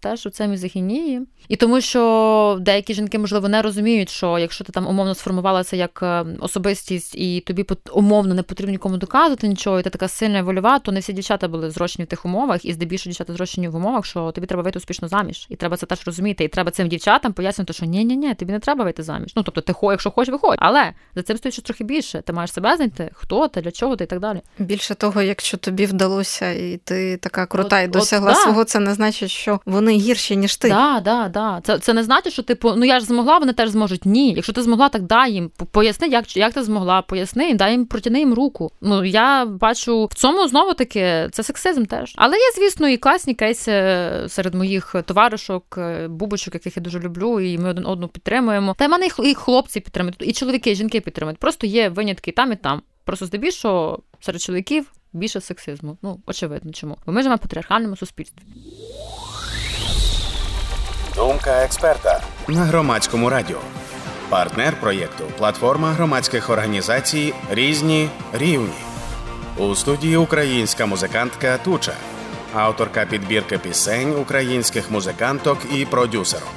теж 0.00 0.26
у 0.26 0.30
це 0.30 0.48
мізогінії. 0.48 1.20
І 1.48 1.56
тому, 1.56 1.80
що 1.80 2.58
деякі 2.60 2.94
жінки, 2.94 3.18
можливо, 3.18 3.48
не 3.48 3.62
розуміють, 3.62 4.10
що 4.10 4.38
якщо 4.38 4.64
ти 4.64 4.72
там 4.72 4.86
умовно 4.86 5.14
сформувалася 5.14 5.76
як 5.76 6.00
е, 6.02 6.24
особистість, 6.40 7.14
і 7.14 7.40
тобі 7.40 7.66
умовно 7.92 8.34
не 8.34 8.42
потрібно 8.42 8.72
нікому 8.72 8.96
доказувати 8.96 9.48
нічого, 9.48 9.80
і 9.80 9.82
ти 9.82 9.90
така 9.90 10.08
сильна 10.08 10.38
і 10.38 10.42
вольова, 10.42 10.78
то 10.78 10.92
не 10.92 11.00
всі 11.00 11.12
дівчата 11.12 11.48
були 11.48 11.70
зрощені 11.70 12.04
в 12.04 12.08
тих 12.08 12.24
умовах, 12.24 12.64
і 12.64 12.72
здебільшого 12.72 13.10
дівчата 13.10 13.32
зрощені 13.32 13.68
в 13.68 13.76
умовах, 13.76 14.06
що 14.06 14.32
тобі 14.32 14.46
треба 14.46 14.62
вийти 14.62 14.78
успішно 14.78 15.08
заміж. 15.08 15.46
І 15.48 15.56
треба 15.56 15.76
це 15.76 15.86
теж 15.86 16.06
розуміти. 16.06 16.44
І 16.44 16.48
треба 16.48 16.70
цим 16.70 16.88
дівчатам 16.88 17.32
пояснити, 17.32 17.72
що 17.72 17.86
ні, 17.86 18.04
ні, 18.04 18.16
ні, 18.16 18.34
тобі 18.34 18.52
не 18.52 18.58
треба 18.58 18.84
вийти 18.84 19.02
заміж. 19.02 19.32
Ну 19.36 19.42
тобто, 19.42 19.60
ти 19.60 19.74
якщо 19.82 20.10
хочеш, 20.10 20.32
виходь. 20.32 20.58
Але 20.58 20.92
за 21.14 21.22
цим 21.22 21.36
стоїть 21.36 21.54
щось 21.54 21.64
трохи 21.64 21.84
більше. 21.84 22.22
Ти 22.22 22.32
маєш 22.32 22.52
себе 22.52 22.76
знайти, 22.76 23.10
хто 23.12 23.48
ти, 23.48 23.60
для 23.60 23.70
чого 23.70 23.96
ти 23.96 24.04
і 24.04 24.06
так 24.06 24.20
далі. 24.20 24.40
Більше 24.58 24.94
того, 24.94 25.22
якщо 25.22 25.56
тобі 25.56 25.86
вдалося, 25.86 26.50
і 26.50 26.80
ти 26.84 27.16
така 27.16 27.46
крута 27.46 27.81
і 27.82 27.88
досягла 27.88 28.32
от, 28.32 28.36
свого, 28.36 28.64
це 28.64 28.80
не 28.80 28.94
значить, 28.94 29.30
що 29.30 29.60
вони 29.66 29.92
гірші, 29.92 30.36
ніж 30.36 30.56
ти. 30.56 30.68
Да, 30.68 31.00
да, 31.04 31.28
да. 31.28 31.60
Це 31.64 31.78
це 31.78 31.92
не 31.92 32.02
значить, 32.02 32.32
що 32.32 32.42
типу, 32.42 32.72
ну 32.76 32.84
я 32.84 33.00
ж 33.00 33.06
змогла, 33.06 33.38
вони 33.38 33.52
теж 33.52 33.70
зможуть. 33.70 34.06
Ні. 34.06 34.32
Якщо 34.32 34.52
ти 34.52 34.62
змогла, 34.62 34.88
так 34.88 35.02
дай 35.02 35.32
їм. 35.32 35.50
Поясни, 35.70 36.08
як 36.08 36.36
як 36.36 36.52
ти 36.52 36.62
змогла, 36.62 37.02
поясни 37.02 37.50
і 37.50 37.54
дай 37.54 37.72
їм 37.72 37.86
протяни 37.86 38.18
їм 38.18 38.34
руку. 38.34 38.70
Ну 38.80 39.04
я 39.04 39.44
бачу 39.44 40.04
в 40.04 40.14
цьому 40.14 40.48
знову 40.48 40.74
таки 40.74 41.28
це 41.32 41.42
сексизм 41.42 41.84
теж. 41.84 42.12
Але 42.16 42.36
є, 42.36 42.52
звісно, 42.56 42.88
і 42.88 42.96
класні 42.96 43.34
кейси 43.34 43.72
серед 44.28 44.54
моїх 44.54 44.94
товаришок, 45.06 45.78
бубочок, 46.08 46.54
яких 46.54 46.76
я 46.76 46.82
дуже 46.82 47.00
люблю, 47.00 47.40
і 47.40 47.58
ми 47.58 47.68
один 47.68 47.86
одну 47.86 48.08
підтримуємо. 48.08 48.74
Та 48.78 48.84
й 48.84 48.88
мене 48.88 49.08
і 49.24 49.34
хлопці 49.34 49.80
підтримують, 49.80 50.16
і 50.20 50.32
чоловіки, 50.32 50.70
і 50.70 50.74
жінки 50.74 51.00
підтримують. 51.00 51.38
Просто 51.38 51.66
є 51.66 51.88
винятки 51.88 52.32
там 52.32 52.52
і 52.52 52.56
там. 52.56 52.82
Просто 53.04 53.26
здебільшого 53.26 53.98
серед 54.20 54.42
чоловіків 54.42 54.92
більше 55.12 55.40
сексизму. 55.40 55.98
Ну, 56.02 56.20
очевидно, 56.26 56.72
чому. 56.72 56.96
Бо 57.06 57.12
ми 57.12 57.22
живемо 57.22 57.36
в 57.36 57.38
патріархальному 57.38 57.96
суспільстві. 57.96 58.42
Думка 61.16 61.64
експерта 61.64 62.20
на 62.48 62.64
громадському 62.64 63.30
радіо. 63.30 63.58
Партнер 64.28 64.80
проєкту 64.80 65.24
платформа 65.38 65.92
громадських 65.92 66.50
організацій 66.50 67.34
Різні 67.50 68.08
рівні. 68.32 68.74
У 69.56 69.74
студії 69.74 70.16
українська 70.16 70.86
музикантка 70.86 71.58
Туча, 71.58 71.92
авторка 72.54 73.06
підбірки 73.06 73.58
пісень 73.58 74.16
українських 74.20 74.90
музиканток 74.90 75.58
і 75.74 75.84
продюсерок. 75.84 76.52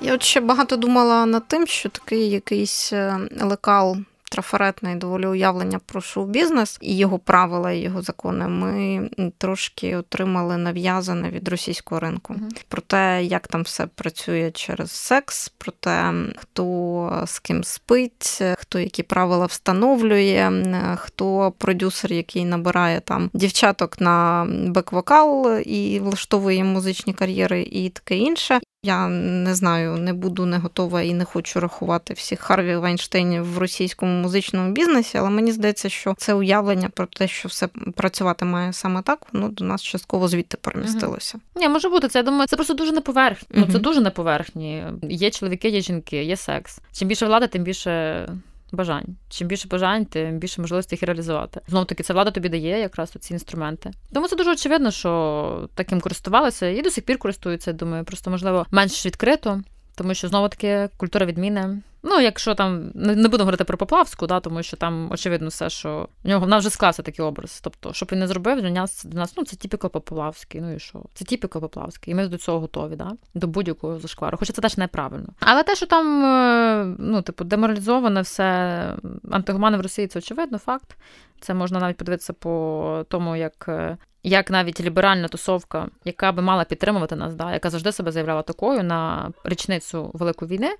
Я 0.00 0.14
от 0.14 0.22
ще 0.22 0.40
багато 0.40 0.76
думала 0.76 1.26
над 1.26 1.48
тим, 1.48 1.66
що 1.66 1.88
такий 1.88 2.30
якийсь 2.30 2.92
е, 2.92 3.18
лекал 3.40 3.96
трафаретне 4.34 4.92
і 4.92 4.96
доволі 4.96 5.26
уявлення 5.26 5.80
про 5.86 6.00
шоу-бізнес 6.00 6.78
і 6.80 6.96
його 6.96 7.18
правила, 7.18 7.72
і 7.72 7.78
його 7.78 8.02
закони, 8.02 8.48
ми 8.48 9.10
трошки 9.38 9.96
отримали 9.96 10.56
нав'язане 10.56 11.30
від 11.30 11.48
російського 11.48 12.00
ринку. 12.00 12.34
uh 12.34 12.64
Про 12.68 12.82
те, 12.82 13.24
як 13.24 13.48
там 13.48 13.62
все 13.62 13.86
працює 13.86 14.50
через 14.50 14.90
секс, 14.90 15.48
про 15.48 15.72
те, 15.80 16.12
хто 16.36 17.22
з 17.26 17.38
ким 17.38 17.64
спить, 17.64 18.42
хто 18.58 18.78
які 18.78 19.02
правила 19.02 19.46
встановлює, 19.46 20.52
хто 20.96 21.52
продюсер, 21.58 22.12
який 22.12 22.44
набирає 22.44 23.00
там 23.00 23.30
дівчаток 23.34 24.00
на 24.00 24.46
бек-вокал 24.48 25.58
і 25.58 26.00
влаштовує 26.00 26.64
музичні 26.64 27.12
кар'єри, 27.14 27.62
і 27.62 27.88
таке 27.88 28.16
інше. 28.16 28.60
Я 28.84 29.08
не 29.08 29.54
знаю, 29.54 29.96
не 29.96 30.12
буду 30.12 30.46
не 30.46 30.58
готова 30.58 31.02
і 31.02 31.14
не 31.14 31.24
хочу 31.24 31.60
рахувати 31.60 32.14
всіх 32.14 32.40
Харві 32.40 32.76
Вайнштейнів 32.76 33.54
в 33.54 33.58
російському 33.58 34.12
музичному 34.12 34.72
бізнесі, 34.72 35.18
але 35.18 35.30
мені 35.30 35.52
здається, 35.52 35.88
що 35.88 36.14
це 36.18 36.34
уявлення 36.34 36.88
про 36.88 37.06
те, 37.06 37.28
що 37.28 37.48
все 37.48 37.68
працювати 37.96 38.44
має 38.44 38.72
саме 38.72 39.02
так, 39.02 39.18
воно 39.32 39.48
до 39.48 39.64
нас 39.64 39.82
частково 39.82 40.28
звідти 40.28 40.56
перемістилося. 40.56 41.32
Угу. 41.34 41.62
Ні, 41.62 41.68
може 41.68 41.88
бути. 41.88 42.08
Це 42.08 42.18
я 42.18 42.22
думаю, 42.22 42.46
це 42.46 42.56
просто 42.56 42.74
дуже 42.74 42.92
на 42.92 43.00
поверхні. 43.00 43.48
Угу. 43.56 43.64
Ну 43.66 43.72
це 43.72 43.78
дуже 43.78 44.00
на 44.00 44.10
поверхні. 44.10 44.84
Є 45.02 45.30
чоловіки, 45.30 45.68
є 45.68 45.80
жінки, 45.80 46.24
є 46.24 46.36
секс. 46.36 46.78
Чим 46.92 47.08
більше 47.08 47.26
влади, 47.26 47.46
тим 47.46 47.62
більше 47.62 48.28
бажань. 48.74 49.16
Чим 49.28 49.48
більше 49.48 49.68
бажань, 49.68 50.04
тим 50.04 50.38
більше 50.38 50.60
можливостей 50.60 50.96
їх 50.96 51.02
реалізувати. 51.02 51.60
Знову 51.68 51.84
таки, 51.84 52.02
це 52.02 52.12
влада 52.12 52.30
тобі 52.30 52.48
дає 52.48 52.80
якраз 52.80 53.10
ці 53.20 53.32
інструменти. 53.32 53.90
Тому 54.12 54.28
це 54.28 54.36
дуже 54.36 54.52
очевидно, 54.52 54.90
що 54.90 55.68
таким 55.74 56.00
користувалися 56.00 56.66
і 56.66 56.82
до 56.82 56.90
сих 56.90 57.04
пір 57.04 57.18
користуються. 57.18 57.72
Думаю, 57.72 58.04
просто 58.04 58.30
можливо 58.30 58.66
менш 58.70 59.06
відкрито, 59.06 59.60
тому 59.94 60.14
що 60.14 60.28
знову 60.28 60.48
таки 60.48 60.88
культура 60.96 61.26
відміни. 61.26 61.82
Ну, 62.06 62.20
якщо 62.20 62.54
там 62.54 62.90
не 62.94 63.14
будемо 63.14 63.38
говорити 63.38 63.64
про 63.64 63.78
Поплавську, 63.78 64.26
да, 64.26 64.40
тому 64.40 64.62
що 64.62 64.76
там 64.76 65.08
очевидно 65.12 65.48
все, 65.48 65.70
що 65.70 66.08
в 66.24 66.28
нього 66.28 66.46
в 66.46 66.58
вже 66.58 66.70
склався 66.70 67.02
такий 67.02 67.24
образ. 67.24 67.60
Тобто, 67.62 67.92
щоб 67.92 68.08
він 68.12 68.18
не 68.18 68.26
зробив, 68.26 68.62
для 68.62 68.70
нас 68.70 69.04
для 69.04 69.18
нас 69.18 69.34
ну 69.36 69.44
це 69.44 69.56
тіпіко 69.56 69.88
Поплавський. 69.88 70.60
Ну 70.60 70.74
і 70.74 70.78
що? 70.78 71.02
Це 71.14 71.24
тіпіко 71.24 71.60
Поплавський. 71.60 72.12
І 72.12 72.14
ми 72.14 72.28
до 72.28 72.38
цього 72.38 72.60
готові, 72.60 72.96
да? 72.96 73.12
до 73.34 73.46
будь-якого 73.46 74.00
зашквару. 74.00 74.36
Хоча 74.38 74.52
це 74.52 74.62
теж 74.62 74.78
неправильно. 74.78 75.28
Але 75.40 75.62
те, 75.62 75.74
що 75.74 75.86
там 75.86 76.24
е, 76.24 76.94
ну, 76.98 77.22
типу, 77.22 77.44
деморалізоване 77.44 78.20
все 78.20 78.96
антигумани 79.30 79.78
в 79.78 79.80
Росії, 79.80 80.08
це 80.08 80.18
очевидно 80.18 80.58
факт. 80.58 80.96
Це 81.40 81.54
можна 81.54 81.80
навіть 81.80 81.96
подивитися 81.96 82.32
по 82.32 83.04
тому, 83.08 83.36
як. 83.36 83.64
Е, 83.68 83.96
як 84.26 84.50
навіть 84.50 84.80
ліберальна 84.80 85.28
тусовка, 85.28 85.88
яка 86.04 86.32
би 86.32 86.42
мала 86.42 86.64
підтримувати 86.64 87.16
нас, 87.16 87.34
да, 87.34 87.52
яка 87.52 87.70
завжди 87.70 87.92
себе 87.92 88.12
заявляла 88.12 88.42
такою 88.42 88.82
на 88.82 89.30
річницю 89.44 90.10
Великої 90.14 90.50
війни, 90.50 90.70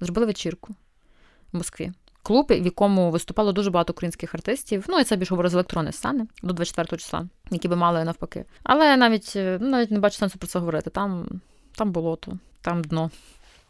зробили 0.00 0.26
вечірку 0.26 0.74
в 1.52 1.56
Москві. 1.56 1.92
Клуб, 2.22 2.46
в 2.50 2.64
якому 2.64 3.10
виступало 3.10 3.52
дуже 3.52 3.70
багато 3.70 3.92
українських 3.92 4.34
артистів. 4.34 4.84
Ну 4.88 4.98
і 4.98 5.04
це 5.04 5.16
більш 5.16 5.30
говорить 5.30 5.52
з 5.52 5.54
електронної 5.54 5.92
сцени 5.92 6.26
до 6.42 6.52
24 6.52 6.98
числа, 6.98 7.28
які 7.50 7.68
би 7.68 7.76
мали 7.76 8.04
навпаки. 8.04 8.44
Але 8.62 8.96
навіть 8.96 9.32
е, 9.36 9.58
ну, 9.60 9.68
навіть 9.68 9.90
не 9.90 9.98
бачу 9.98 10.16
сенсу 10.16 10.38
про 10.38 10.48
це 10.48 10.58
говорити. 10.58 10.90
Там, 10.90 11.26
Там 11.76 11.92
болото, 11.92 12.38
там 12.60 12.84
дно. 12.84 13.10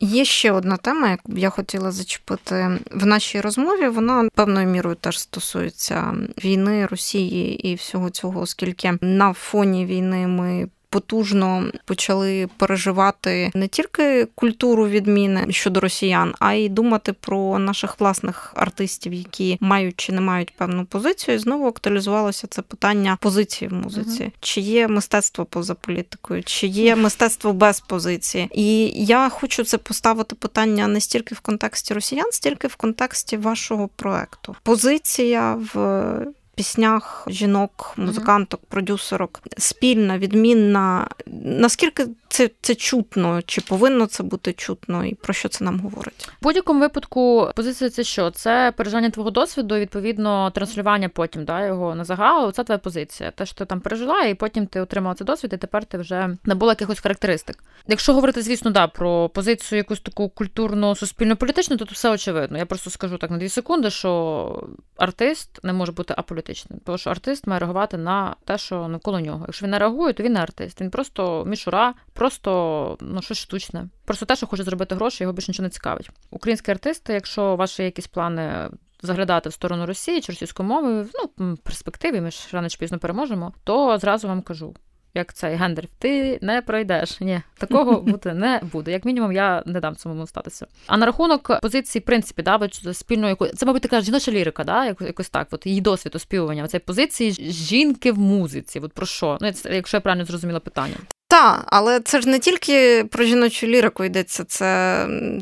Є 0.01 0.25
ще 0.25 0.53
одна 0.53 0.77
тема, 0.77 1.11
яку 1.11 1.33
б 1.33 1.39
я 1.39 1.51
хотіла 1.51 1.91
зачепити 1.91 2.79
в 2.91 3.07
нашій 3.07 3.41
розмові. 3.41 3.89
Вона 3.89 4.29
певною 4.35 4.67
мірою 4.67 4.97
теж 4.97 5.19
стосується 5.19 6.15
війни 6.45 6.87
Росії 6.87 7.69
і 7.69 7.75
всього 7.75 8.11
цього, 8.11 8.41
оскільки 8.41 8.99
на 9.01 9.33
фоні 9.33 9.87
війни 9.87 10.27
ми 10.27 10.69
потужно 10.91 11.71
почали 11.85 12.49
переживати 12.57 13.51
не 13.55 13.69
тільки 13.69 14.29
культуру 14.35 14.89
відміни 14.89 15.47
щодо 15.51 15.81
росіян, 15.81 16.35
а 16.39 16.53
й 16.53 16.69
думати 16.69 17.13
про 17.13 17.59
наших 17.59 18.01
власних 18.01 18.53
артистів, 18.57 19.13
які 19.13 19.59
мають 19.61 19.95
чи 19.97 20.13
не 20.13 20.21
мають 20.21 20.57
певну 20.57 20.85
позицію. 20.85 21.35
І 21.35 21.39
знову 21.39 21.67
актуалізувалося 21.67 22.47
це 22.47 22.63
питання 22.63 23.19
позиції 23.21 23.69
в 23.69 23.73
музиці. 23.73 24.23
uh 24.23 24.33
Чи 24.41 24.61
є 24.61 24.89
мистецтво 24.89 25.45
поза 25.45 25.75
політикою, 25.75 26.43
чи 26.43 26.67
є 26.67 26.97
мистецтво 26.97 27.53
без 27.53 27.81
позиції? 27.81 28.49
І 28.53 28.87
я 29.05 29.29
хочу 29.29 29.65
це 29.65 29.79
поставити 29.79 30.35
питання 30.35 30.89
не 30.89 31.01
стільки 31.01 31.35
в 31.35 31.41
контексті 31.41 31.95
росіян, 31.95 32.33
стільки 32.33 32.67
в 32.67 32.77
контексті 32.77 33.37
вашого 33.37 33.89
проекту. 33.89 34.57
Позиція 34.63 35.59
в 35.75 36.27
піснях 36.57 37.25
жінок, 37.31 37.95
музиканток, 37.97 38.61
продюсерок 38.69 39.41
спільна, 39.59 40.19
відмінна. 40.19 41.09
Наскільки 41.45 42.07
це 42.29 42.51
це 42.61 42.75
чутно, 42.75 43.43
чи 43.43 43.61
повинно 43.61 44.07
це 44.07 44.23
бути 44.23 44.53
чутно, 44.53 45.05
і 45.05 45.15
про 45.15 45.35
що 45.35 45.49
це 45.49 45.65
нам 45.65 45.81
говорить? 45.81 46.29
В 46.41 46.43
будь-якому 46.43 46.81
випадку 46.81 47.51
позиція 47.57 47.91
це 47.91 48.05
що? 48.05 48.31
Це 48.31 48.73
переживання 48.77 49.11
твого 49.11 49.31
досвіду, 49.31 49.75
відповідно, 49.75 50.51
транслювання 50.51 51.09
потім 51.09 51.45
да, 51.45 51.67
його 51.67 51.95
на 51.95 52.05
загал. 52.05 52.53
Це 52.53 52.65
твоя 52.65 52.79
позиція. 52.79 53.31
Те, 53.31 53.47
що 53.47 53.55
ти 53.55 53.65
там 53.65 53.81
пережила, 53.81 54.23
і 54.23 54.35
потім 54.35 54.67
ти 54.67 54.81
отримала 54.81 55.15
цей 55.15 55.27
досвід, 55.27 55.53
і 55.53 55.57
тепер 55.57 55.85
ти 55.85 55.99
вже 55.99 56.37
набула 56.45 56.73
якихось 56.73 57.01
характеристик. 57.01 57.65
Якщо 57.87 58.13
говорити, 58.15 58.43
звісно, 58.43 58.71
да, 58.71 58.87
про 58.87 59.29
позицію 59.29 59.77
якусь 59.77 60.01
таку 60.01 60.29
культурно 60.29 60.95
суспільно 60.95 61.37
політичну, 61.37 61.77
то 61.77 61.85
тут 61.85 61.95
все 61.95 62.11
очевидно. 62.11 62.59
Я 62.59 62.67
просто 62.67 62.91
скажу 62.91 63.19
так 63.19 63.31
на 63.31 63.39
дві 63.39 63.49
секунди, 63.49 63.91
що 63.91 64.69
артист 64.97 65.61
не 65.63 65.73
може 65.73 65.93
бути 65.93 66.15
аполітичним, 66.17 66.81
тому 66.85 66.99
що 66.99 67.11
артист 67.11 67.47
має 67.47 67.61
реагувати 67.61 67.97
на 67.97 68.37
те, 68.45 68.59
що 68.59 68.89
навколо 68.89 69.21
нього. 69.21 69.45
Якщо 69.47 69.65
він 69.65 69.71
не 69.71 69.79
реагує, 69.79 70.13
то 70.13 70.23
він 70.23 70.33
не 70.33 70.41
артист. 70.41 70.81
Він 70.81 70.91
просто 70.91 71.45
мішура, 71.45 71.95
просто 72.17 72.97
ну 73.01 73.23
щось 73.23 73.39
штучне. 73.39 73.89
Просто 74.05 74.27
те, 74.27 74.37
що 74.37 74.47
хоче 74.47 74.63
зробити 74.63 74.95
гроші, 74.95 75.25
його 75.25 75.33
більше 75.33 75.53
нічого 75.53 75.65
не 75.65 75.71
цікавить. 75.71 76.11
Українські 76.31 76.71
артисти, 76.71 77.13
якщо 77.13 77.57
ваші 77.57 77.83
якісь 77.83 78.07
плани. 78.07 78.71
Заглядати 79.03 79.49
в 79.49 79.53
сторону 79.53 79.87
Росії 79.87 80.21
чи 80.21 80.33
російської 80.33 80.69
мови, 80.69 81.07
ну, 81.15 81.55
в 81.55 81.59
перспективі, 81.59 82.21
ми 82.21 82.31
ж 82.31 82.49
рано 82.53 82.69
чи 82.69 82.79
пізно 82.79 82.99
переможемо, 82.99 83.53
то 83.65 83.99
зразу 83.99 84.29
вам 84.29 84.43
кажу: 84.43 84.75
як 85.17 85.33
цей 85.35 85.55
гендер, 85.55 85.87
ти 85.99 86.39
не 86.43 86.63
пройдеш. 86.63 87.21
Ні, 87.21 87.41
такого 87.59 88.01
бути 88.01 88.35
не 88.35 88.61
буде. 88.73 88.93
Як 88.93 89.05
мінімум, 89.05 89.33
я 89.33 89.63
не 89.67 89.81
дам 89.81 89.97
цьому 89.97 90.27
статися. 90.27 90.67
А 90.87 90.97
на 90.97 91.07
рахунок 91.07 91.61
позиції, 91.63 92.03
в 92.03 92.05
принципі, 92.05 92.43
да, 92.43 92.69
спільної 92.93 93.31
якої 93.31 93.53
це, 93.53 93.67
мабуть, 93.67 93.83
така 93.83 94.01
жіноча 94.01 94.33
лірика, 94.33 94.65
да, 94.65 94.85
якось 94.85 95.29
так. 95.29 95.49
От 95.51 95.67
її 95.67 95.81
досвід 95.81 96.15
оспівування 96.15 96.69
цієї 96.69 96.85
позиції 96.87 97.33
жінки 97.53 98.13
в 98.13 98.19
музиці. 98.19 98.81
От 98.81 98.93
про 98.93 99.07
що? 99.07 99.39
Ну, 99.41 99.53
якщо 99.71 99.97
я 99.97 100.01
правильно 100.01 100.25
зрозуміла 100.25 100.61
питання. 100.61 100.97
Так, 101.29 101.65
але 101.67 102.01
це 102.01 102.21
ж 102.21 102.29
не 102.29 102.39
тільки 102.39 103.05
про 103.05 103.25
жіночу 103.25 103.67
лірику 103.67 104.05
йдеться. 104.05 104.45
Це 104.45 104.67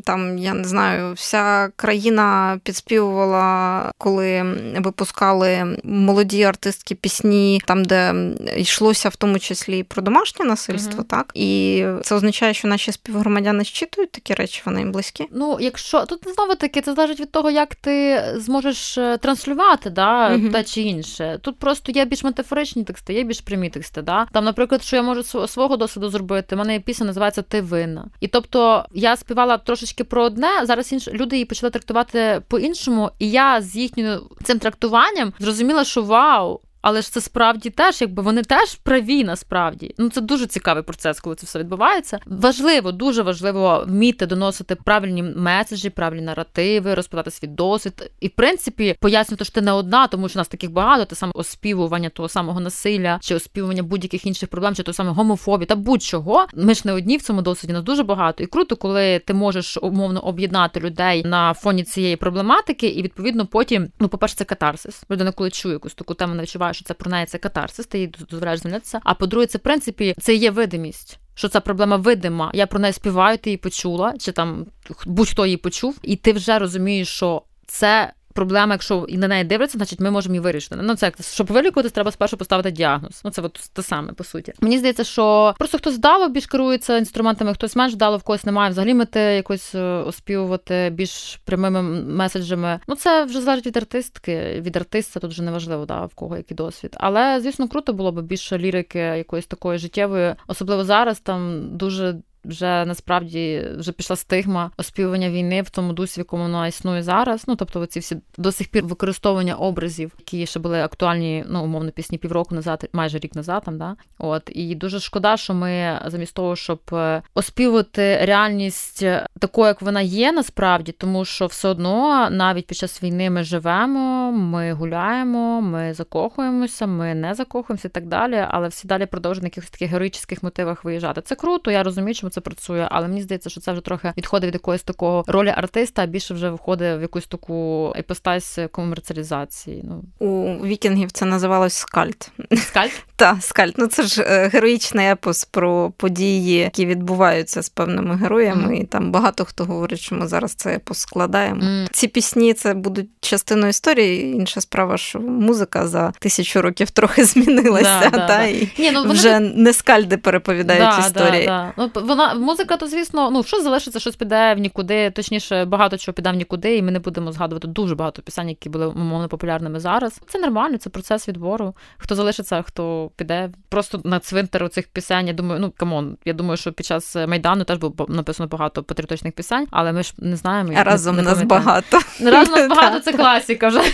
там, 0.03 0.37
я 0.37 0.53
не 0.53 0.63
знаю, 0.63 1.13
вся 1.13 1.69
країна 1.75 2.59
підспівувала, 2.63 3.91
коли 3.97 4.43
випускали 4.77 5.77
молоді 5.83 6.43
артистки 6.43 6.95
пісні, 6.95 7.61
там, 7.65 7.85
де 7.85 8.13
йшлося 8.57 9.09
в 9.09 9.15
тому 9.15 9.39
числі 9.39 9.79
і 9.79 9.83
про 9.83 10.01
домашнє 10.01 10.45
насильство, 10.45 11.03
uh 11.03 11.07
так? 11.07 11.31
І 11.33 11.85
це 12.03 12.15
означає, 12.15 12.53
що 12.53 12.67
наші 12.67 12.91
співгромадяни 12.91 13.63
щитують 13.63 14.11
такі 14.11 14.33
речі, 14.33 14.61
вони 14.65 14.79
їм 14.79 14.91
близькі. 14.91 15.27
Ну, 15.31 15.57
якщо 15.59 16.05
тут 16.05 16.27
знову 16.35 16.55
таки 16.55 16.81
це 16.81 16.93
залежить 16.93 17.19
від 17.19 17.31
того, 17.31 17.51
як 17.51 17.75
ти 17.75 18.23
зможеш 18.35 18.97
е, 18.97 19.17
транслювати, 19.17 19.89
да, 19.89 20.29
uh 20.29 20.51
те 20.51 20.63
чи 20.63 20.81
інше. 20.81 21.39
Тут 21.41 21.59
просто 21.59 21.91
є 21.91 22.05
більш 22.05 22.23
метафоричні 22.23 22.83
тексти, 22.83 23.13
є 23.13 23.23
більш 23.23 23.41
прямі 23.41 23.69
тексти. 23.69 24.01
Да? 24.01 24.27
Там, 24.33 24.45
наприклад, 24.45 24.83
що 24.83 24.95
я 24.95 25.01
можу 25.01 25.23
свого 25.23 25.75
досвіду 25.85 26.09
зробити. 26.09 26.55
У 26.55 26.57
мене 26.57 26.79
пісня 26.79 27.05
називається 27.05 27.41
Ти 27.41 27.61
винна. 27.61 28.05
І 28.19 28.27
тобто 28.27 28.85
я 28.93 29.15
співала 29.15 29.57
трошечки 29.57 30.03
про 30.03 30.23
одне, 30.23 30.49
зараз 30.63 30.91
інш 30.91 31.07
люди 31.07 31.35
її 31.35 31.45
почали 31.45 31.69
трактувати 31.69 32.41
по-іншому, 32.47 33.11
і 33.19 33.31
я 33.31 33.61
з 33.61 33.75
їхнім 33.75 34.19
цим 34.43 34.59
трактуванням 34.59 35.33
зрозуміла, 35.39 35.83
що 35.83 36.03
вау, 36.03 36.59
але 36.85 37.01
ж 37.01 37.11
це 37.11 37.21
справді 37.21 37.69
теж, 37.69 38.01
якби 38.01 38.23
вони 38.23 38.43
теж 38.43 38.75
праві 38.75 39.23
насправді. 39.23 39.95
Ну 39.97 40.09
це 40.09 40.21
дуже 40.21 40.47
цікавий 40.47 40.83
процес, 40.83 41.19
коли 41.19 41.35
це 41.35 41.45
все 41.45 41.59
відбувається. 41.59 42.19
Важливо, 42.25 42.91
дуже 42.91 43.21
важливо 43.21 43.85
вміти 43.87 44.25
доносити 44.25 44.75
правильні 44.75 45.23
меседжі, 45.23 45.89
правильні 45.89 46.21
наративи, 46.21 46.93
розповідати 46.93 47.31
свій 47.31 47.47
досвід. 47.47 48.11
І 48.19 48.27
в 48.27 48.31
принципі 48.31 48.95
пояснювати, 48.99 49.45
що 49.45 49.53
ти 49.53 49.61
не 49.61 49.71
одна, 49.71 50.07
тому 50.07 50.29
що 50.29 50.39
нас 50.39 50.47
таких 50.47 50.71
багато, 50.71 51.05
те 51.05 51.15
саме 51.15 51.31
оспівування 51.35 52.09
того 52.09 52.29
самого 52.29 52.59
насилля, 52.59 53.19
чи 53.21 53.35
оспівування 53.35 53.83
будь-яких 53.83 54.25
інших 54.25 54.49
проблем, 54.49 54.75
чи 54.75 54.83
того 54.83 54.93
саме 54.93 55.11
гомофобії 55.11 55.65
та 55.65 55.75
будь-чого. 55.75 56.45
Ми 56.55 56.73
ж 56.73 56.81
не 56.85 56.93
одні 56.93 57.17
в 57.17 57.21
цьому 57.21 57.41
досвіді, 57.41 57.73
нас 57.73 57.83
дуже 57.83 58.03
багато. 58.03 58.43
І 58.43 58.47
круто, 58.47 58.75
коли 58.75 59.19
ти 59.19 59.33
можеш 59.33 59.77
умовно 59.81 60.19
об'єднати 60.19 60.79
людей 60.79 61.23
на 61.23 61.53
фоні 61.53 61.83
цієї 61.83 62.15
проблематики, 62.15 62.87
і 62.87 63.01
відповідно 63.01 63.45
потім, 63.45 63.87
ну, 63.99 64.07
по 64.07 64.17
перше, 64.17 64.35
це 64.35 64.43
катарсис. 64.43 65.03
Людина, 65.11 65.31
коли 65.31 65.49
чує 65.49 65.73
якусь 65.73 65.93
таку 65.93 66.13
тему, 66.13 66.35
не 66.35 66.43
відчуває 66.43 66.74
що 66.75 66.85
це 66.85 66.93
про 66.93 67.11
неї 67.11 67.25
це 67.25 67.37
катарсис, 67.37 67.85
ти 67.85 67.99
їй 67.99 68.07
дозволяєш 68.07 68.59
звільнитися. 68.59 68.99
А 69.03 69.13
по-друге, 69.13 69.45
це 69.45 69.57
в 69.57 69.61
принципі 69.61 70.15
це 70.19 70.35
є 70.35 70.51
видимість. 70.51 71.19
Що 71.35 71.49
ця 71.49 71.59
проблема 71.59 71.95
видима? 71.97 72.51
Я 72.53 72.67
про 72.67 72.79
неї 72.79 72.93
співаю, 72.93 73.37
ти 73.37 73.49
її 73.49 73.57
почула, 73.57 74.13
чи 74.19 74.31
там 74.31 74.65
будь-хто 75.05 75.45
її 75.45 75.57
почув, 75.57 75.99
і 76.01 76.15
ти 76.15 76.33
вже 76.33 76.59
розумієш, 76.59 77.07
що 77.07 77.41
це 77.67 78.13
проблема, 78.35 78.73
якщо 78.73 79.05
і 79.07 79.17
на 79.17 79.27
неї 79.27 79.43
дивляться, 79.43 79.77
значить 79.77 79.99
ми 79.99 80.11
можемо 80.11 80.35
її 80.35 80.43
вирішити. 80.43 80.75
Ну 80.81 80.95
це 80.95 81.11
щоб 81.21 81.47
вилікуватись, 81.47 81.91
треба 81.91 82.11
спершу 82.11 82.37
поставити 82.37 82.71
діагноз. 82.71 83.21
Ну 83.23 83.31
це 83.31 83.41
от 83.41 83.69
те 83.73 83.81
саме 83.81 84.13
по 84.13 84.23
суті. 84.23 84.53
Мені 84.61 84.77
здається, 84.77 85.03
що 85.03 85.55
просто 85.57 85.77
хтось 85.77 85.95
вдало 85.95 86.29
більш 86.29 86.45
керується 86.45 86.97
інструментами, 86.97 87.53
хтось 87.53 87.75
менш 87.75 87.93
вдало, 87.93 88.17
в 88.17 88.23
когось 88.23 88.45
немає 88.45 88.71
взагалі 88.71 88.93
мети 88.93 89.19
якось 89.19 89.75
е, 89.75 89.81
оспівувати 89.81 90.89
більш 90.93 91.39
прямими 91.45 91.81
меседжами. 92.01 92.79
Ну 92.87 92.95
це 92.95 93.25
вже 93.25 93.41
залежить 93.41 93.65
від 93.65 93.77
артистки, 93.77 94.61
від 94.61 94.77
артиста 94.77 95.19
тут 95.19 95.31
вже 95.31 95.43
не 95.43 95.51
важливо, 95.51 95.85
да, 95.85 96.05
в 96.05 96.15
кого 96.15 96.37
який 96.37 96.57
досвід. 96.57 96.95
Але 96.99 97.39
звісно, 97.41 97.67
круто 97.67 97.93
було 97.93 98.11
б 98.11 98.21
більше 98.21 98.57
лірики 98.57 98.99
якоїсь 98.99 99.47
такої 99.47 99.79
життєвої, 99.79 100.35
особливо 100.47 100.83
зараз 100.83 101.19
там 101.19 101.69
дуже 101.77 102.15
вже 102.47 102.85
насправді 102.85 103.67
вже 103.77 103.91
пішла 103.91 104.15
стигма 104.15 104.71
оспівування 104.77 105.29
війни 105.29 105.61
в 105.61 105.69
тому 105.69 105.93
дусі, 105.93 106.19
в 106.19 106.21
якому 106.21 106.43
вона 106.43 106.67
існує 106.67 107.03
зараз. 107.03 107.43
Ну 107.47 107.55
тобто, 107.55 107.79
оці 107.79 107.99
всі 107.99 108.17
до 108.37 108.51
сих 108.51 108.67
пір 108.67 108.83
використовування 108.83 109.55
образів, 109.55 110.11
які 110.19 110.45
ще 110.45 110.59
були 110.59 110.81
актуальні, 110.81 111.45
ну 111.49 111.63
умовно 111.63 111.91
пісні 111.91 112.17
півроку 112.17 112.55
назад, 112.55 112.89
майже 112.93 113.19
рік 113.19 113.35
назад. 113.35 113.63
Там 113.65 113.77
да 113.77 113.95
от 114.17 114.51
і 114.53 114.75
дуже 114.75 114.99
шкода, 114.99 115.37
що 115.37 115.53
ми 115.53 116.01
замість 116.05 116.33
того, 116.33 116.55
щоб 116.55 116.79
е, 116.93 117.21
оспівати 117.33 118.19
реальність 118.25 119.05
такою, 119.39 119.67
як 119.67 119.81
вона 119.81 120.01
є, 120.01 120.31
насправді, 120.31 120.91
тому 120.91 121.25
що 121.25 121.45
все 121.45 121.67
одно 121.67 122.29
навіть 122.29 122.67
під 122.67 122.77
час 122.77 123.03
війни 123.03 123.29
ми 123.29 123.43
живемо, 123.43 124.31
ми 124.31 124.73
гуляємо, 124.73 125.61
ми 125.61 125.93
закохуємося, 125.93 126.87
ми 126.87 127.15
не 127.15 127.33
закохуємося 127.33 127.87
і 127.87 127.91
так 127.91 128.07
далі. 128.07 128.45
Але 128.49 128.67
всі 128.67 128.87
далі 128.87 129.05
продовжують 129.05 129.43
на 129.43 129.47
якихось 129.47 129.69
таких 129.69 129.89
героїчних 129.89 130.43
мотивах 130.43 130.83
виїжджати. 130.83 131.21
Це 131.21 131.35
круто. 131.35 131.71
Я 131.71 131.83
розумію, 131.83 132.15
чому 132.15 132.29
це 132.35 132.41
працює, 132.41 132.87
але 132.91 133.07
мені 133.07 133.21
здається, 133.21 133.49
що 133.49 133.61
це 133.61 133.71
вже 133.71 133.81
трохи 133.81 134.13
відходить 134.17 134.47
від 134.47 134.53
якоїсь 134.53 134.83
такого 134.83 135.23
ролі 135.27 135.53
артиста, 135.57 136.03
а 136.03 136.05
більше 136.05 136.33
вже 136.33 136.49
входить 136.49 136.99
в 136.99 137.01
якусь 137.01 137.27
таку 137.27 137.93
епостась 137.97 138.59
комерціалізації. 138.71 139.83
Ну 139.83 140.03
у 140.27 140.65
вікінгів 140.65 141.11
це 141.11 141.25
називалось 141.25 141.73
скальт. 141.73 142.31
Скальд? 142.57 142.91
Так, 143.17 143.37
скальд. 143.39 143.75
Ну 143.77 143.87
це 143.87 144.03
ж 144.03 144.21
е, 144.21 144.49
героїчний 144.53 145.07
епос 145.07 145.45
про 145.45 145.91
події, 145.97 146.57
які 146.57 146.85
відбуваються 146.85 147.61
з 147.61 147.69
певними 147.69 148.15
героями. 148.15 148.67
Мм. 148.67 148.81
І 148.81 148.85
там 148.85 149.11
багато 149.11 149.45
хто 149.45 149.65
говорить, 149.65 149.99
що 149.99 150.15
ми 150.15 150.27
зараз 150.27 150.53
це 150.53 150.75
епос 150.75 150.97
складаємо. 150.97 151.61
Мм. 151.61 151.87
Ці 151.91 152.07
пісні 152.07 152.53
це 152.53 152.73
будуть 152.73 153.09
частиною 153.21 153.69
історії. 153.69 154.35
Інша 154.35 154.61
справа, 154.61 154.97
що 154.97 155.19
музика 155.19 155.87
за 155.87 156.11
тисячу 156.19 156.61
років 156.61 156.89
трохи 156.89 157.25
змінилася, 157.25 157.99
да, 158.03 158.09
та 158.09 158.27
да, 158.27 158.43
і 158.43 158.69
Ні, 158.77 158.91
ну, 158.91 159.03
вже 159.11 159.39
не 159.39 159.73
скальди 159.73 160.17
переповідають 160.17 160.99
історії. 160.99 161.51
Ну, 161.77 161.91
вона 161.95 162.24
музика, 162.33 162.77
то 162.77 162.87
звісно, 162.87 163.31
ну 163.31 163.43
що 163.43 163.61
залишиться, 163.61 163.99
щось 163.99 164.15
піде 164.15 164.53
в 164.53 164.59
нікуди. 164.59 165.11
Точніше, 165.11 165.65
багато 165.65 165.97
чого 165.97 166.13
піде 166.13 166.31
в 166.31 166.35
нікуди, 166.35 166.77
і 166.77 166.81
ми 166.81 166.91
не 166.91 166.99
будемо 166.99 167.31
згадувати 167.31 167.67
дуже 167.67 167.95
багато 167.95 168.21
пісень, 168.21 168.49
які 168.49 168.69
були 168.69 168.87
умовно 168.87 169.27
популярними 169.27 169.79
зараз. 169.79 170.21
Це 170.27 170.39
нормально, 170.39 170.77
це 170.77 170.89
процес 170.89 171.27
відбору. 171.27 171.75
Хто 171.97 172.15
залишиться, 172.15 172.61
хто 172.61 173.11
піде. 173.15 173.49
Просто 173.69 174.01
на 174.03 174.19
цвинтар 174.19 174.69
цих 174.69 174.87
пісень. 174.87 175.27
Я 175.27 175.33
думаю, 175.33 175.59
ну 175.59 175.73
come 175.77 176.00
on. 176.00 176.17
Я 176.25 176.33
думаю, 176.33 176.57
що 176.57 176.71
під 176.73 176.85
час 176.85 177.15
майдану 177.15 177.63
теж 177.63 177.77
було 177.77 177.93
написано 178.09 178.47
багато 178.47 178.83
патріотичних 178.83 179.33
пісень, 179.33 179.67
але 179.71 179.93
ми 179.93 180.03
ж 180.03 180.13
не 180.17 180.35
знаємо. 180.35 180.73
А 180.75 180.83
разом 180.83 181.15
не, 181.15 181.21
нас 181.21 181.43
багато. 181.43 181.99
Разом 182.21 182.55
нас 182.55 182.69
багато 182.69 182.99
це 182.99 183.13
класіка 183.13 183.67
вже. 183.67 183.81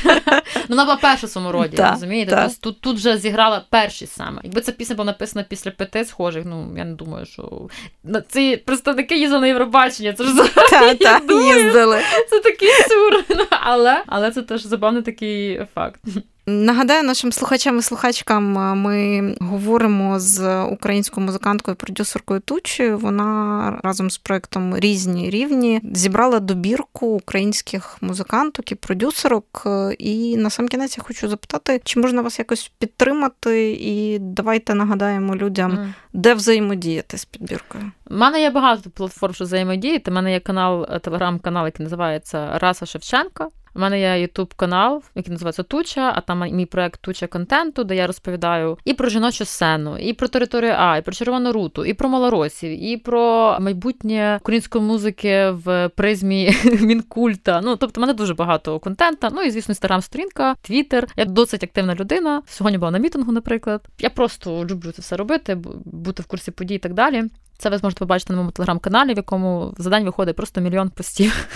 Ну, 0.56 0.78
вона 0.78 0.86
була 0.86 0.98
перша 1.02 1.28
в 1.28 1.30
своєму 1.30 1.52
роді, 1.52 1.78
розумієте? 1.92 2.50
Тут 2.60 2.82
тут 2.82 2.96
вже 2.98 3.18
зіграла 3.18 3.66
перші 3.70 4.06
саме. 4.06 4.42
Якби 4.44 4.62
ця 4.62 4.72
пісня 4.72 4.96
була 4.96 5.06
написана 5.06 5.46
після 5.50 5.72
п'яти 5.72 6.06
схожих, 6.06 6.46
ну 6.46 6.74
я 6.78 6.86
не 6.86 6.94
думаю, 6.94 7.26
що 7.26 7.68
ці 8.28 8.58
представники 8.58 9.18
їздили 9.18 9.42
на 9.42 9.48
Євробачення. 9.48 10.14
Це 10.14 10.24
ж 10.24 10.34
та, 10.70 11.20
та, 11.20 11.34
їздили. 11.34 12.00
Це 12.30 12.40
такий 12.40 12.70
сюр. 12.70 13.24
Ну, 13.42 13.46
але 13.50 14.04
але 14.08 14.32
це 14.32 14.42
теж 14.42 14.66
забавний 14.66 15.04
такий 15.04 15.62
факт. 15.76 16.02
Нагадаю 16.46 17.04
нашим 17.04 17.32
слухачам 17.32 17.80
і 17.80 17.82
слухачкам, 17.82 18.52
ми 18.82 19.36
говоримо 19.42 20.20
з 20.20 20.64
українською 20.64 21.26
музиканткою, 21.26 21.78
продюсеркою 21.78 22.40
Тучею. 22.40 22.98
Вона 22.98 23.80
разом 23.84 24.12
з 24.12 24.18
проектом 24.18 24.78
Різні 24.78 25.30
рівні 25.30 25.82
зібрала 25.94 26.40
добірку 26.40 27.08
українських 27.08 27.98
музиканток 28.02 28.72
і 28.72 28.76
продюсерок. 28.76 29.68
І 30.00 30.38
на 30.38 30.50
сам 30.50 30.68
кінець 30.68 30.98
я 30.98 31.04
хочу 31.04 31.30
запитати, 31.30 31.82
чи 31.84 32.00
можна 32.00 32.22
вас 32.22 32.40
якось 32.40 32.72
підтримати, 32.80 33.72
і 33.72 34.20
давайте 34.20 34.74
нагадаємо 34.74 35.36
людям, 35.36 35.72
mm. 35.72 35.94
де 36.14 36.34
взаємодіяти 36.34 37.18
з 37.18 37.26
підбіркою. 37.26 37.92
У 38.10 38.16
мене 38.16 38.42
є 38.42 38.50
багато 38.50 38.90
платформ, 38.90 39.34
що 39.34 39.44
взаємодіяти. 39.44 40.12
У 40.12 40.14
мене 40.14 40.32
є 40.32 40.40
канал, 40.40 41.00
телеграм-канал, 41.00 41.66
який 41.66 41.84
називається 41.84 42.60
Раса 42.60 42.86
Шевченка. 42.86 43.48
У 43.76 43.80
мене 43.80 44.00
є 44.00 44.22
ютуб 44.22 44.54
канал, 44.54 45.04
який 45.16 45.32
називається 45.32 45.64
Туча, 45.64 46.14
а 46.16 46.22
там 46.22 46.40
мій 46.52 46.66
проект 46.66 47.02
Туча 47.02 47.28
контенту, 47.28 47.84
де 47.84 47.96
я 47.96 48.08
розповідаю 48.08 48.78
і 48.86 48.94
про 48.94 49.10
жіночу 49.10 49.46
сцену, 49.46 49.98
і 49.98 50.14
про 50.14 50.28
територію 50.28 50.74
А, 50.78 50.98
і 50.98 51.02
про 51.02 51.14
червону 51.14 51.52
руту, 51.52 51.86
і 51.86 51.94
про 51.94 52.10
малоросів, 52.10 52.84
і 52.84 52.98
про 52.98 53.58
майбутнє 53.60 54.38
української 54.42 54.84
музики 54.84 55.50
в 55.50 55.90
призмі 55.90 56.56
мінкульта. 56.82 57.62
Ну 57.64 57.76
тобто, 57.76 58.02
мене 58.02 58.14
дуже 58.14 58.34
багато 58.34 58.80
контента. 58.80 59.30
Ну 59.34 59.42
і 59.42 59.52
звісно, 59.52 59.72
інстаграм-сторінка, 59.72 60.56
твіттер. 60.62 61.08
Я 61.16 61.26
досить 61.26 61.64
активна 61.64 61.96
людина. 61.96 62.42
Сьогодні 62.48 62.78
була 62.78 62.92
на 62.92 62.98
мітингу, 62.98 63.32
наприклад. 63.32 63.88
Я 64.00 64.10
просто 64.10 64.66
люблю 64.66 64.92
це 64.92 65.02
все 65.02 65.18
робити, 65.18 65.56
бути 65.86 66.24
в 66.24 66.26
курсі 66.26 66.52
подій 66.52 66.76
і 66.76 66.80
так 66.80 66.94
далі. 66.94 67.24
Це 67.62 67.70
ви 67.70 67.78
зможете 67.78 68.00
побачити 68.00 68.34
на 68.34 68.38
моєму 68.38 68.52
телеграм-каналі, 68.52 69.14
в 69.14 69.18
якому 69.18 69.74
за 69.78 69.90
день 69.90 70.04
виходить 70.04 70.36
просто 70.36 70.62
мільйон 70.62 70.90
постів. 70.90 71.48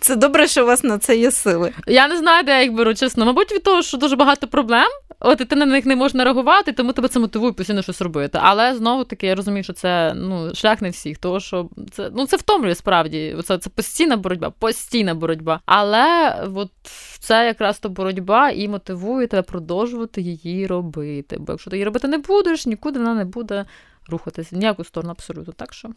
Це 0.00 0.16
добре, 0.16 0.46
що 0.46 0.62
у 0.62 0.66
вас 0.66 0.84
на 0.84 0.98
це 0.98 1.16
є 1.16 1.30
сили. 1.30 1.72
Я 1.86 2.08
не 2.08 2.18
знаю, 2.18 2.44
де 2.44 2.50
я 2.50 2.62
їх 2.62 2.72
беру, 2.72 2.94
чесно. 2.94 3.26
Мабуть, 3.26 3.52
від 3.52 3.62
того, 3.62 3.82
що 3.82 3.96
дуже 3.96 4.16
багато 4.16 4.48
проблем. 4.48 4.88
От 5.20 5.40
і 5.40 5.44
ти 5.44 5.56
на 5.56 5.66
них 5.66 5.86
не 5.86 5.96
можеш 5.96 6.24
реагувати, 6.24 6.72
тому 6.72 6.92
тебе 6.92 7.08
це 7.08 7.20
мотивує 7.20 7.52
постійно 7.52 7.82
щось 7.82 8.00
робити. 8.00 8.38
Але 8.42 8.74
знову 8.74 9.04
таки 9.04 9.26
я 9.26 9.34
розумію, 9.34 9.64
що 9.64 9.72
це 9.72 10.12
ну 10.14 10.54
шлях 10.54 10.82
не 10.82 10.90
всіх, 10.90 11.18
тому 11.18 11.40
що 11.40 11.70
це 11.90 12.10
ну 12.14 12.26
це 12.26 12.36
втомлює 12.36 12.74
справді. 12.74 13.36
Це 13.44 13.58
це 13.58 13.70
постійна 13.70 14.16
боротьба, 14.16 14.50
постійна 14.50 15.14
боротьба. 15.14 15.60
Але 15.66 16.36
от 16.54 16.70
це 17.18 17.46
якраз 17.46 17.78
то 17.78 17.88
боротьба 17.88 18.50
і 18.50 18.68
мотивує 18.68 19.26
тебе 19.26 19.42
продовжувати 19.42 20.20
її 20.20 20.66
робити. 20.66 21.38
Бо 21.38 21.52
якщо 21.52 21.70
ти 21.70 21.76
її 21.76 21.84
робити 21.84 22.08
не 22.08 22.18
будеш, 22.18 22.66
нікуди 22.66 22.98
вона 22.98 23.14
не 23.14 23.24
буде 23.24 23.64
рухатися 24.08 24.56
ніяку 24.56 24.84
сторону 24.84 25.10
абсолютно. 25.10 25.52
Так 25.52 25.74
що. 25.74 25.88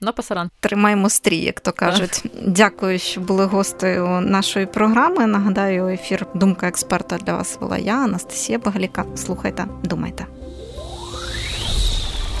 На 0.00 0.12
пасаран. 0.12 0.50
Тримаємо 0.60 1.10
стрій, 1.10 1.38
як 1.38 1.60
то 1.60 1.72
кажуть. 1.72 2.22
Дякую, 2.42 2.98
що 2.98 3.20
були 3.20 3.44
гостею 3.44 4.06
нашої 4.20 4.66
програми. 4.66 5.26
Нагадаю, 5.26 5.88
ефір 5.88 6.26
Думка 6.34 6.68
експерта 6.68 7.18
для 7.18 7.36
вас 7.36 7.58
вела 7.60 7.78
я, 7.78 7.94
Анастасія 8.04 8.58
Багаліка. 8.58 9.04
Слухайте, 9.16 9.66
думайте. 9.82 10.26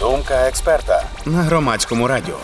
Думка 0.00 0.48
експерта 0.48 1.04
на 1.26 1.42
громадському 1.42 2.08
радіо. 2.08 2.36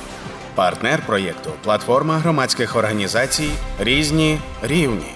Партнер 0.55 1.07
проєкту 1.07 1.51
Платформа 1.65 2.19
громадських 2.19 2.77
організацій 2.77 3.51
Різні 3.81 4.39
рівні. 4.63 5.07